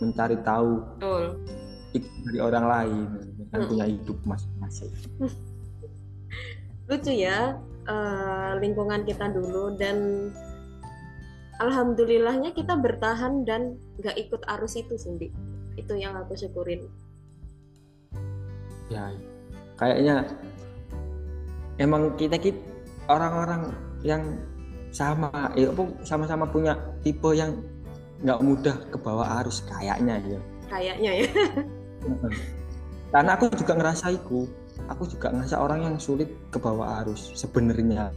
mencari 0.00 0.36
tahu 0.46 0.72
betul 0.96 1.24
dari 2.24 2.38
orang 2.38 2.64
lain. 2.70 3.06
Kan 3.50 3.58
Mm-mm. 3.66 3.70
punya 3.74 3.86
hidup 3.90 4.18
masing-masing. 4.22 4.92
lucu 6.90 7.14
ya 7.14 7.54
eh, 7.86 8.52
lingkungan 8.58 9.06
kita 9.06 9.30
dulu 9.30 9.78
dan 9.78 10.26
alhamdulillahnya 11.62 12.50
kita 12.50 12.74
bertahan 12.74 13.46
dan 13.46 13.78
nggak 14.02 14.18
ikut 14.18 14.42
arus 14.58 14.74
itu 14.74 14.98
Cindy 14.98 15.30
itu 15.78 15.94
yang 15.94 16.18
aku 16.18 16.34
syukurin 16.34 16.90
Ya, 18.90 19.06
kayaknya 19.78 20.26
emang 21.78 22.18
kita 22.18 22.42
kita 22.42 22.58
orang-orang 23.06 23.70
yang 24.02 24.34
sama 24.90 25.30
ya 25.54 25.70
apa 25.70 25.82
sama-sama 26.02 26.44
punya 26.50 26.74
tipe 27.06 27.30
yang 27.34 27.54
nggak 28.20 28.40
mudah 28.42 28.76
ke 28.90 28.98
bawah 29.00 29.26
arus 29.42 29.62
kayaknya 29.64 30.20
ya. 30.26 30.40
Kayaknya 30.68 31.10
ya. 31.24 31.28
Karena 33.10 33.30
aku 33.34 33.50
juga 33.54 33.72
ngerasa 33.74 34.06
itu 34.14 34.46
aku 34.86 35.06
juga 35.06 35.30
ngerasa 35.34 35.56
orang 35.58 35.80
yang 35.86 35.96
sulit 35.98 36.30
ke 36.50 36.58
bawah 36.58 37.02
arus 37.02 37.32
sebenarnya. 37.34 38.10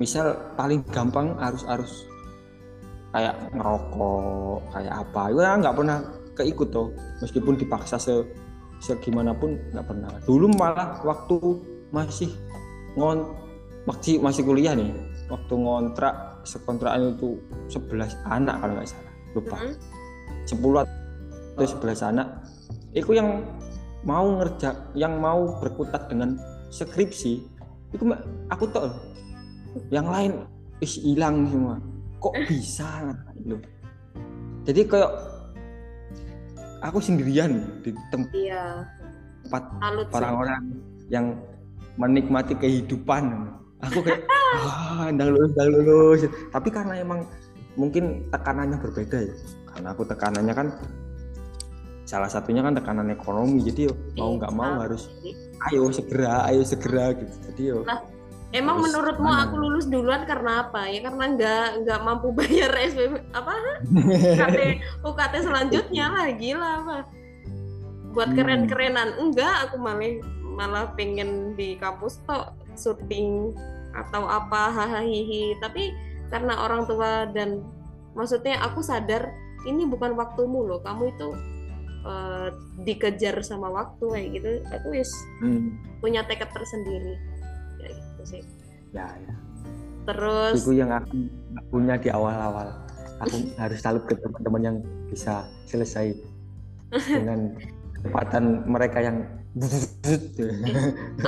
Misal 0.00 0.34
paling 0.58 0.82
gampang 0.90 1.38
arus-arus 1.38 2.08
kayak 3.14 3.38
ngerokok 3.54 4.58
kayak 4.74 4.94
apa 5.06 5.22
ya 5.30 5.54
nggak 5.54 5.76
pernah 5.78 5.98
keikut 6.34 6.68
tuh 6.74 6.90
meskipun 7.22 7.54
dipaksa 7.54 7.94
se 7.94 8.26
segimanapun 8.82 9.60
nggak 9.70 9.86
pernah. 9.86 10.10
Dulu 10.26 10.50
malah 10.58 10.98
waktu 11.06 11.38
masih 11.94 12.34
ngon 12.98 13.22
masih 13.86 14.18
masih 14.18 14.42
kuliah 14.42 14.74
nih 14.74 14.90
waktu 15.32 15.54
ngontrak 15.56 16.44
sekontrakan 16.44 17.16
itu 17.16 17.40
11 17.72 18.12
anak 18.28 18.54
kalau 18.60 18.72
nggak 18.76 18.88
salah. 18.88 19.12
Lupa. 19.34 19.56
Sepuluh 20.44 20.78
atau 21.54 21.66
sebelas 21.66 22.00
anak. 22.04 22.28
Itu 22.92 23.16
yang 23.16 23.42
mau 24.04 24.36
ngerja 24.36 24.92
yang 24.92 25.16
mau 25.18 25.58
berkutat 25.64 26.12
dengan 26.12 26.36
skripsi 26.68 27.32
itu 27.94 28.04
aku 28.50 28.66
tahu 28.74 28.90
yang 29.94 30.10
lain 30.10 30.44
is 30.82 30.98
hilang 30.98 31.46
semua. 31.46 31.78
Kok 32.18 32.34
bisa? 32.50 33.14
Loh. 33.46 33.62
Jadi 34.66 34.80
kayak 34.88 35.12
aku 36.82 36.98
sendirian 36.98 37.80
di 37.84 37.94
tempat 38.10 38.32
iya. 38.34 38.84
orang-orang 40.12 40.62
yang 41.12 41.36
menikmati 42.00 42.56
kehidupan 42.56 43.54
aku 43.88 44.00
kayak 44.04 44.22
ndang 45.14 45.30
lulus 45.34 45.50
ndang 45.56 45.70
lulus 45.70 46.20
tapi 46.50 46.68
karena 46.72 46.94
emang 47.00 47.26
mungkin 47.74 48.26
tekanannya 48.30 48.78
berbeda 48.78 49.18
ya 49.24 49.34
karena 49.74 49.88
aku 49.90 50.02
tekanannya 50.06 50.54
kan 50.54 50.68
salah 52.04 52.28
satunya 52.28 52.60
kan 52.60 52.76
tekanan 52.76 53.10
ekonomi 53.10 53.64
jadi 53.64 53.90
yo 53.90 53.94
mau 54.20 54.36
nggak 54.36 54.54
mau 54.54 54.84
harus 54.84 55.08
ayo 55.72 55.88
segera 55.90 56.44
ayo 56.52 56.62
segera 56.62 57.16
gitu 57.16 57.34
jadi 57.50 57.62
yo 57.64 57.78
nah, 57.82 58.00
Emang 58.54 58.78
menurutmu 58.78 59.26
mana? 59.26 59.50
aku 59.50 59.58
lulus 59.58 59.90
duluan 59.90 60.22
karena 60.30 60.62
apa? 60.62 60.86
Ya 60.86 61.02
karena 61.02 61.26
nggak 61.26 61.66
nggak 61.82 62.00
mampu 62.06 62.30
bayar 62.30 62.70
SPP 62.86 63.18
apa? 63.34 63.50
UKT 64.38 64.58
UKT 65.02 65.34
selanjutnya 65.42 66.06
lah 66.06 66.30
gila 66.38 66.70
apa? 66.86 66.96
Buat 68.14 68.30
hmm. 68.30 68.38
keren-kerenan 68.38 69.10
enggak 69.18 69.54
aku 69.66 69.76
malah 69.82 70.22
malah 70.54 70.86
pengen 70.94 71.58
di 71.58 71.74
kampus 71.82 72.22
tok 72.30 72.54
syuting 72.78 73.50
atau 73.94 74.26
apa 74.26 74.74
hahaha 74.74 75.06
tapi 75.62 75.94
karena 76.28 76.66
orang 76.66 76.82
tua 76.90 77.30
dan 77.30 77.62
maksudnya 78.18 78.58
aku 78.62 78.82
sadar 78.82 79.30
ini 79.64 79.88
bukan 79.88 80.14
waktumu 80.16 80.64
loh. 80.64 80.80
Kamu 80.84 81.02
itu 81.14 81.28
uh, 82.04 82.48
dikejar 82.84 83.40
sama 83.40 83.72
waktu 83.72 84.04
kayak 84.04 84.28
gitu. 84.38 84.50
Aku 84.80 84.86
wis 84.92 85.10
hmm. 85.40 85.78
punya 86.00 86.24
tekad 86.24 86.48
tersendiri. 86.52 87.16
Sih. 88.24 88.40
Ya 88.96 89.04
ya. 89.08 89.34
Terus 90.04 90.64
itu 90.64 90.80
yang 90.80 90.92
aku 90.92 91.28
punya 91.68 91.96
di 92.00 92.08
awal-awal. 92.12 92.72
Aku 93.24 93.36
harus 93.62 93.80
salut 93.80 94.04
ke 94.08 94.16
teman-teman 94.16 94.62
yang 94.62 94.76
bisa 95.08 95.44
selesai 95.68 96.16
dengan 97.20 97.56
kecepatan 98.00 98.64
mereka 98.68 99.00
yang 99.00 99.24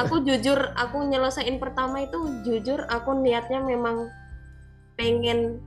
aku 0.02 0.14
jujur 0.26 0.58
aku 0.74 0.98
nyelesain 1.06 1.62
pertama 1.62 2.02
itu 2.02 2.18
jujur 2.42 2.82
aku 2.90 3.14
niatnya 3.22 3.62
memang 3.62 4.10
pengen 4.98 5.62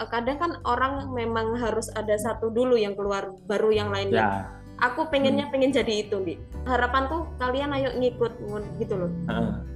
eh, 0.00 0.08
kadang 0.08 0.40
kan 0.40 0.52
orang 0.64 1.12
memang 1.12 1.60
harus 1.60 1.92
ada 1.92 2.16
satu 2.16 2.48
dulu 2.48 2.80
yang 2.80 2.96
keluar 2.96 3.32
baru 3.44 3.70
yang 3.72 3.92
lainnya. 3.92 4.24
Ya. 4.24 4.30
aku 4.74 5.06
pengennya 5.06 5.46
hmm. 5.46 5.52
pengen 5.54 5.70
jadi 5.70 5.94
itu 6.02 6.16
Bi. 6.18 6.34
harapanku 6.66 7.30
kalian 7.38 7.70
ayo 7.78 7.94
ngikut 7.94 8.32
gitu 8.80 8.94
loh. 8.98 9.12
Uh 9.30 9.74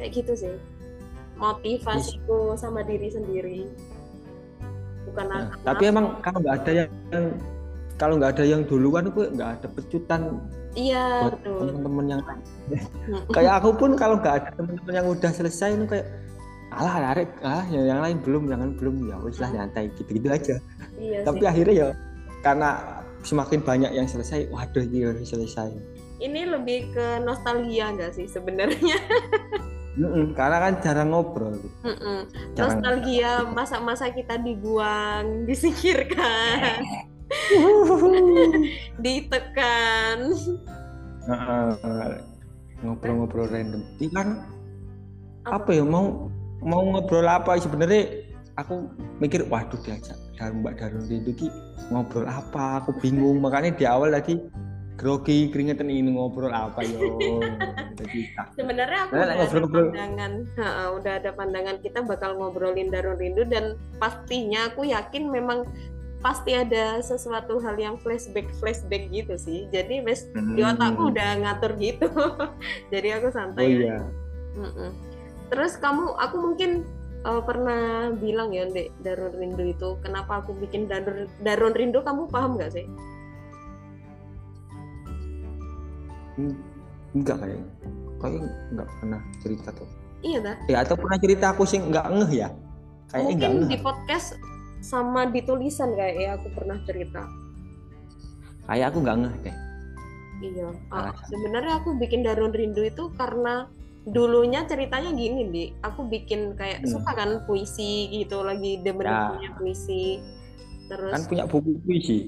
kayak 0.00 0.16
gitu 0.16 0.32
sih. 0.32 0.54
Motivasiku 1.36 2.56
sama 2.56 2.80
diri 2.80 3.12
sendiri. 3.12 3.68
Bukan 5.04 5.24
nah, 5.28 5.52
tapi 5.60 5.92
emang 5.92 6.16
kalau 6.24 6.40
nggak 6.40 6.56
ada 6.64 6.72
yang 6.72 6.88
kalau 8.00 8.14
nggak 8.16 8.32
ada 8.40 8.44
yang 8.48 8.62
duluan 8.64 9.12
itu 9.12 9.28
nggak 9.36 9.50
ada 9.60 9.66
pecutan 9.68 10.40
iya 10.78 11.26
buat 11.26 11.42
teman-teman 11.42 12.04
yang 12.06 12.20
kayak 13.34 13.52
aku 13.58 13.70
pun 13.74 13.90
kalau 13.98 14.18
nggak 14.18 14.34
ada 14.42 14.48
teman-teman 14.54 14.92
yang 14.94 15.06
udah 15.10 15.30
selesai 15.34 15.74
itu 15.74 15.86
kayak 15.90 16.06
alah 16.70 16.96
narik. 17.02 17.28
Ah 17.42 17.66
yang, 17.66 17.84
yang 17.96 18.00
lain 18.00 18.16
belum 18.22 18.46
yang 18.46 18.60
lain 18.62 18.74
belum. 18.78 18.94
Ya 19.10 19.16
wis 19.22 19.42
lah 19.42 19.50
nyantai 19.50 19.90
gitu-gitu 19.98 20.30
aja. 20.30 20.56
Iya 20.94 21.26
tapi 21.26 21.42
sih. 21.42 21.50
akhirnya 21.50 21.74
ya 21.74 21.88
karena 22.46 22.70
semakin 23.26 23.60
banyak 23.60 23.92
yang 23.92 24.06
selesai 24.06 24.48
waduh 24.54 24.84
ini 24.86 25.04
harus 25.04 25.26
selesai. 25.26 25.74
Ini 26.20 26.40
lebih 26.52 26.94
ke 26.94 27.06
nostalgia 27.24 27.90
nggak 27.96 28.12
sih 28.14 28.30
sebenarnya? 28.30 28.98
Mm-mm, 30.00 30.38
karena 30.38 30.56
kan 30.62 30.72
jarang 30.80 31.10
ngobrol. 31.10 31.58
Mm-mm. 31.82 32.30
Jarang 32.54 32.78
Nostalgia 32.78 33.42
masa-masa 33.50 34.14
kita 34.14 34.38
dibuang, 34.38 35.44
disingkirkan, 35.50 36.86
ditekan. 39.04 40.18
ngobrol-ngobrol 42.80 43.46
random. 43.52 43.82
Ini 44.00 44.08
kan 44.10 44.28
apa? 45.46 45.70
ya 45.70 45.84
mau 45.84 46.32
mau 46.64 46.82
ngobrol 46.82 47.28
apa? 47.28 47.60
Sebenarnya 47.60 48.24
aku 48.56 48.88
mikir 49.20 49.46
waduh 49.46 49.78
diajak 49.84 50.16
dan 50.40 50.64
Mbak 50.64 50.74
Darun 50.80 51.06
itu 51.06 51.52
ngobrol 51.92 52.26
apa? 52.26 52.82
Aku 52.82 52.96
bingung. 52.98 53.38
Makanya 53.38 53.76
di 53.76 53.84
awal 53.84 54.16
tadi 54.16 54.40
grogi 55.00 55.48
keringetan 55.48 55.88
ini 55.88 56.12
ngobrol 56.12 56.52
apa 56.52 56.84
yo. 56.84 57.16
Sebenarnya 58.52 59.08
aku 59.08 59.12
nah, 59.16 59.24
udah 59.24 59.36
ngobrol, 59.36 59.64
ada 59.64 59.88
pandangan. 59.96 60.32
Ha, 60.60 60.66
udah 60.92 61.12
ada 61.16 61.30
pandangan 61.32 61.76
kita 61.80 62.00
bakal 62.04 62.36
ngobrolin 62.36 62.92
Darun 62.92 63.16
Rindu 63.16 63.48
dan 63.48 63.80
pastinya 63.96 64.68
aku 64.68 64.88
yakin 64.88 65.32
memang 65.32 65.64
pasti 66.20 66.52
ada 66.52 67.00
sesuatu 67.00 67.56
hal 67.64 67.80
yang 67.80 67.96
flashback 67.96 68.48
flashback 68.60 69.08
gitu 69.08 69.34
sih. 69.40 69.64
Jadi 69.72 70.04
wes 70.04 70.28
hmm. 70.36 70.56
di 70.56 70.62
otakku 70.64 71.08
udah 71.08 71.40
ngatur 71.40 71.72
gitu. 71.80 72.08
Jadi 72.92 73.08
aku 73.16 73.28
santai 73.32 73.64
oh, 73.64 73.70
iya. 73.72 73.96
terus 75.48 75.74
kamu 75.80 76.14
aku 76.20 76.36
mungkin 76.38 76.84
uh, 77.24 77.42
pernah 77.42 78.12
bilang 78.16 78.52
ya 78.52 78.68
Dek 78.68 78.92
Darun 79.00 79.34
Rindu 79.34 79.64
itu 79.72 79.88
kenapa 80.04 80.44
aku 80.44 80.52
bikin 80.60 80.86
Darun 80.86 81.26
Darun 81.40 81.74
Rindu 81.74 82.04
kamu 82.04 82.28
paham 82.28 82.60
gak 82.60 82.76
sih? 82.76 82.84
Enggak 87.16 87.36
kayak 87.40 87.62
kayak 88.20 88.44
enggak 88.72 88.88
pernah 89.00 89.20
cerita 89.40 89.68
tuh. 89.72 89.88
Iya 90.20 90.38
dah 90.44 90.56
ya 90.68 90.76
atau 90.84 90.94
pernah 91.00 91.16
cerita 91.16 91.56
aku 91.56 91.64
sih 91.64 91.80
enggak 91.80 92.06
ngeh 92.12 92.32
ya? 92.36 92.48
Kayak 93.08 93.24
mungkin 93.24 93.50
enggak 93.56 93.70
di 93.72 93.78
podcast 93.80 94.36
sama 94.80 95.28
di 95.28 95.44
tulisan 95.44 95.92
kayak 95.94 96.16
ya 96.16 96.30
aku 96.36 96.48
pernah 96.56 96.76
cerita. 96.88 97.22
Kayak 98.66 98.86
aku 98.92 98.98
enggak 99.04 99.16
ngeh 99.20 99.36
deh. 99.44 99.56
Iya. 100.40 100.68
Ah, 100.88 101.12
sebenarnya 101.28 101.84
aku 101.84 102.00
bikin 102.00 102.24
darun 102.24 102.52
rindu 102.52 102.80
itu 102.80 103.12
karena 103.12 103.68
dulunya 104.08 104.64
ceritanya 104.64 105.12
gini 105.12 105.42
di 105.52 105.64
aku 105.84 106.08
bikin 106.08 106.56
kayak 106.56 106.80
hmm. 106.80 106.88
suka 106.88 107.12
kan 107.12 107.30
puisi 107.44 108.08
gitu 108.08 108.40
lagi 108.40 108.80
demen 108.80 109.04
ya. 109.04 109.36
punya 109.36 109.50
puisi. 109.60 110.04
Terus 110.88 111.12
kan 111.12 111.22
punya 111.28 111.44
buku 111.44 111.76
puisi. 111.84 112.18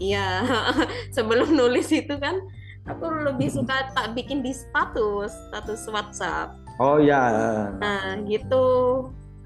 Iya 0.00 0.46
sebelum 1.16 1.52
nulis 1.52 1.92
itu 1.92 2.16
kan 2.16 2.40
aku 2.88 3.04
lebih 3.28 3.52
suka 3.52 3.92
tak 3.92 4.16
bikin 4.16 4.40
di 4.40 4.56
status 4.56 5.34
status 5.52 5.84
WhatsApp. 5.92 6.56
Oh 6.80 6.96
ya 6.96 7.28
nah 7.76 8.16
gitu 8.24 8.64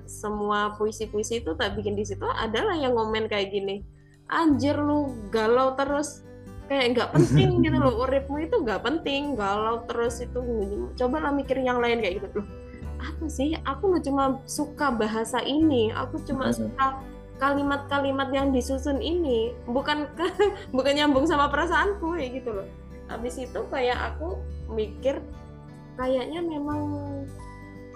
semua 0.07 0.75
puisi-puisi 0.77 1.41
itu 1.45 1.55
tak 1.57 1.79
bikin 1.79 1.95
di 1.95 2.05
situ 2.07 2.25
adalah 2.27 2.75
yang 2.77 2.95
ngomen 2.99 3.27
kayak 3.31 3.53
gini 3.55 3.83
anjir 4.33 4.75
lu 4.81 5.13
galau 5.29 5.77
terus. 5.77 6.25
Kayak 6.67 6.87
nggak 6.97 7.09
penting 7.13 7.51
gitu 7.65 7.77
loh 7.77 8.01
uripmu 8.01 8.49
itu 8.49 8.57
nggak 8.65 8.81
penting 8.81 9.37
galau 9.37 9.85
terus 9.85 10.25
itu. 10.25 10.41
Coba 10.97 11.29
lah 11.29 11.33
mikir 11.37 11.61
yang 11.61 11.79
lain 11.85 12.01
kayak 12.01 12.25
gitu. 12.25 12.41
Loh 12.41 12.49
apa 13.03 13.27
sih? 13.29 13.53
Aku 13.67 13.93
lu 13.93 13.99
cuma 14.01 14.41
suka 14.49 14.95
bahasa 14.95 15.43
ini 15.43 15.91
aku 15.93 16.23
cuma 16.25 16.55
suka 16.55 17.03
kalimat-kalimat 17.43 18.31
yang 18.31 18.55
disusun 18.55 19.03
ini. 19.03 19.53
Bukan 19.69 20.09
ke, 20.17 20.27
bukan 20.77 20.93
nyambung 20.97 21.29
sama 21.29 21.51
perasaanku 21.53 22.17
kayak 22.17 22.43
gitu 22.43 22.51
loh. 22.55 22.69
Habis 23.11 23.37
itu 23.43 23.61
kayak 23.69 24.17
aku 24.17 24.41
mikir 24.73 25.21
kayaknya 26.01 26.41
memang 26.41 26.81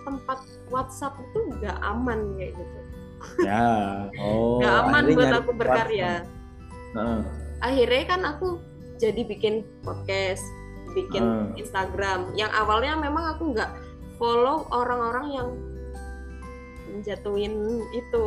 tempat 0.07 0.38
WhatsApp 0.71 1.19
itu 1.19 1.38
nggak 1.59 1.77
aman 1.83 2.38
kayak 2.38 2.55
gitu. 2.55 2.79
Ya 3.42 4.07
oh 4.23 4.62
nggak 4.62 4.75
aman 4.87 5.05
buat 5.12 5.35
aku 5.42 5.51
berkarya. 5.59 6.23
Uh. 6.97 7.21
akhirnya 7.61 8.05
kan 8.09 8.21
aku 8.25 8.57
jadi 8.97 9.21
bikin 9.29 9.69
podcast 9.85 10.40
bikin 10.97 11.21
hmm. 11.21 11.61
Instagram. 11.61 12.33
Yang 12.33 12.57
awalnya 12.57 12.97
memang 12.97 13.37
aku 13.37 13.53
nggak 13.53 13.71
follow 14.16 14.64
orang-orang 14.73 15.27
yang 15.37 15.49
menjatuhin 16.88 17.85
itu. 17.92 18.27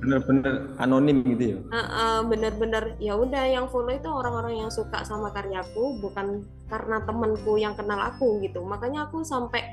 Bener-bener 0.00 0.72
anonim 0.80 1.20
gitu 1.36 1.44
ya? 1.56 1.58
Uh, 1.68 1.78
uh, 1.78 2.16
bener-bener. 2.24 2.96
Ya 2.96 3.16
udah 3.16 3.44
yang 3.44 3.68
follow 3.68 3.92
itu 3.92 4.08
orang-orang 4.08 4.64
yang 4.64 4.70
suka 4.72 5.04
sama 5.04 5.28
karyaku 5.32 6.00
bukan 6.00 6.48
karena 6.72 7.04
temenku 7.04 7.60
yang 7.60 7.76
kenal 7.76 8.00
aku 8.00 8.40
gitu. 8.40 8.64
Makanya 8.64 9.08
aku 9.08 9.20
sampai 9.24 9.64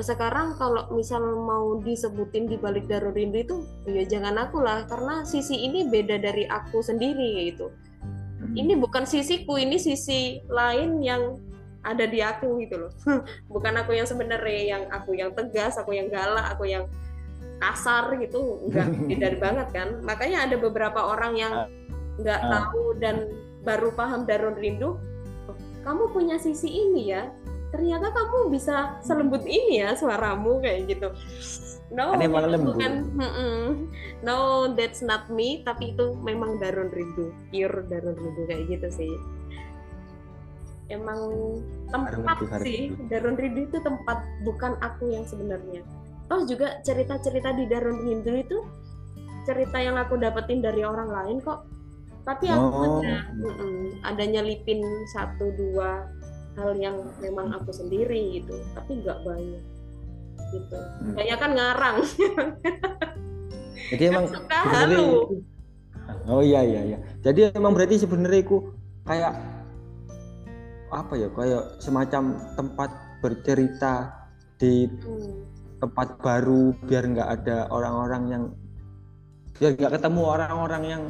sekarang 0.00 0.56
kalau 0.56 0.88
misal 0.92 1.22
mau 1.22 1.78
disebutin 1.80 2.48
di 2.48 2.56
balik 2.56 2.88
Darul 2.90 3.14
Rindu 3.14 3.38
itu 3.40 3.56
ya 3.88 4.04
jangan 4.04 4.36
aku 4.48 4.60
lah 4.60 4.84
karena 4.88 5.24
sisi 5.24 5.66
ini 5.68 5.88
beda 5.88 6.20
dari 6.20 6.44
aku 6.48 6.82
sendiri 6.82 7.48
gitu. 7.52 7.70
Hmm. 8.40 8.56
ini 8.56 8.72
bukan 8.72 9.04
sisiku 9.04 9.60
ini 9.60 9.76
sisi 9.76 10.40
lain 10.48 11.04
yang 11.04 11.36
ada 11.84 12.08
di 12.08 12.24
aku 12.24 12.60
gitu 12.64 12.88
loh. 12.88 12.92
Bukan 13.52 13.72
aku 13.80 13.96
yang 13.96 14.04
sebenarnya 14.04 14.62
yang 14.64 14.82
aku 14.92 15.16
yang 15.16 15.32
tegas 15.32 15.80
aku 15.80 15.96
yang 15.96 16.12
galak 16.12 16.44
aku 16.52 16.68
yang 16.68 16.84
kasar 17.56 18.16
gitu. 18.20 18.64
Enggak 18.68 18.88
tidak 19.08 19.34
banget 19.44 19.68
kan. 19.72 19.88
Makanya 20.04 20.48
ada 20.48 20.56
beberapa 20.60 21.00
orang 21.08 21.36
yang 21.36 21.52
nggak 22.20 22.40
uh. 22.40 22.48
tahu 22.48 22.84
dan 23.00 23.28
baru 23.64 23.92
paham 23.92 24.24
Darun 24.24 24.56
Rindu 24.56 24.96
oh, 25.48 25.56
kamu 25.84 26.12
punya 26.12 26.36
sisi 26.40 26.68
ini 26.68 27.12
ya 27.12 27.28
ternyata 27.70 28.10
kamu 28.10 28.50
bisa 28.50 28.98
selembut 29.00 29.46
ini 29.46 29.82
ya 29.82 29.94
suaramu 29.94 30.58
kayak 30.58 30.90
gitu. 30.90 31.08
No 31.90 32.14
itu 32.14 32.30
bukan 32.30 32.92
no 34.22 34.70
that's 34.78 35.02
not 35.02 35.26
me 35.30 35.62
tapi 35.66 35.94
itu 35.94 36.14
memang 36.22 36.58
Darun 36.62 36.90
Rindu 36.90 37.34
pure 37.50 37.86
Darun 37.90 38.14
Rindu 38.14 38.42
kayak 38.46 38.64
gitu 38.70 38.88
sih. 38.90 39.12
Emang 40.90 41.30
tempat 41.90 42.42
sih 42.62 42.94
Darun 43.10 43.38
Rindu 43.38 43.70
itu 43.70 43.78
tempat 43.82 44.22
bukan 44.42 44.78
aku 44.82 45.14
yang 45.14 45.26
sebenarnya. 45.26 45.82
Toh 46.30 46.46
juga 46.46 46.78
cerita-cerita 46.86 47.54
di 47.54 47.66
Darun 47.66 48.06
Hindu 48.06 48.34
itu 48.38 48.58
cerita 49.46 49.82
yang 49.82 49.98
aku 49.98 50.14
dapetin 50.18 50.62
dari 50.62 50.86
orang 50.86 51.10
lain 51.10 51.38
kok. 51.42 51.66
Tapi 52.22 52.46
aku 52.52 52.66
oh. 52.70 53.02
ada 53.02 53.34
mm 53.34 54.04
ada 54.06 54.24
nyelipin 54.24 54.80
satu 55.12 55.50
dua 55.58 56.06
hal 56.58 56.74
yang 56.78 56.96
memang 57.22 57.54
aku 57.54 57.70
sendiri 57.70 58.42
gitu 58.42 58.58
tapi 58.74 59.02
nggak 59.02 59.18
banyak 59.22 59.64
gitu. 60.50 60.76
Hmm. 60.76 61.14
banyak 61.14 61.38
kan 61.38 61.50
ngarang. 61.54 61.96
Jadi 63.94 64.02
emang 64.10 64.26
suka 64.34 64.58
halu. 64.66 65.06
Oh 66.26 66.42
iya 66.42 66.60
iya 66.66 66.80
iya. 66.94 66.98
Jadi 67.22 67.54
emang 67.54 67.72
berarti 67.74 68.02
sebenarnya 68.02 68.42
aku 68.42 68.58
kayak 69.06 69.34
apa 70.90 71.14
ya 71.14 71.28
kayak 71.30 71.64
semacam 71.78 72.22
tempat 72.58 72.90
bercerita 73.22 74.10
di 74.58 74.90
hmm. 74.90 75.78
tempat 75.78 76.18
baru 76.18 76.74
biar 76.84 77.04
nggak 77.14 77.28
ada 77.40 77.70
orang-orang 77.70 78.22
yang 78.26 78.44
biar 79.56 79.78
nggak 79.78 79.92
ketemu 79.96 80.22
orang-orang 80.26 80.82
yang 80.82 81.02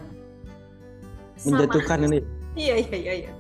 menjatuhkan 1.49 1.99
ini. 2.07 2.19
Iya 2.59 2.75
iya 2.83 2.97
iya, 2.99 3.13
iya. 3.25 3.33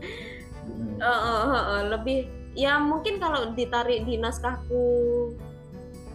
Hmm. 0.70 0.96
Uh, 1.00 1.06
uh, 1.06 1.40
uh, 1.44 1.64
uh, 1.74 1.82
lebih 1.96 2.28
ya 2.54 2.78
mungkin 2.82 3.22
kalau 3.22 3.54
ditarik 3.54 4.04
di 4.06 4.18
naskahku 4.18 4.84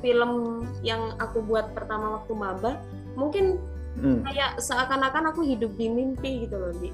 film 0.04 0.64
yang 0.84 1.16
aku 1.18 1.42
buat 1.42 1.72
pertama 1.74 2.20
waktu 2.20 2.34
maba 2.36 2.72
mungkin 3.16 3.58
hmm. 3.98 4.28
kayak 4.28 4.60
seakan-akan 4.60 5.32
aku 5.32 5.42
hidup 5.48 5.72
di 5.80 5.88
mimpi 5.88 6.46
gitu 6.46 6.60
loh 6.60 6.74
di 6.76 6.92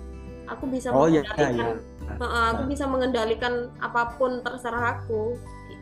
aku 0.47 0.69
bisa 0.69 0.93
oh, 0.93 1.09
iya, 1.09 1.25
mengendalikan 1.25 1.75
iya, 1.75 1.79
iya. 2.11 2.15
Uh, 2.21 2.45
aku 2.53 2.63
bisa 2.69 2.85
mengendalikan 2.85 3.53
apa 3.79 4.13
pun 4.19 4.43
terserah 4.43 4.99
aku 4.99 5.35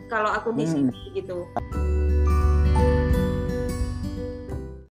kalau 0.08 0.32
aku 0.32 0.56
di 0.56 0.66
hmm. 0.66 0.72
sini 0.72 0.98
gitu 1.14 1.46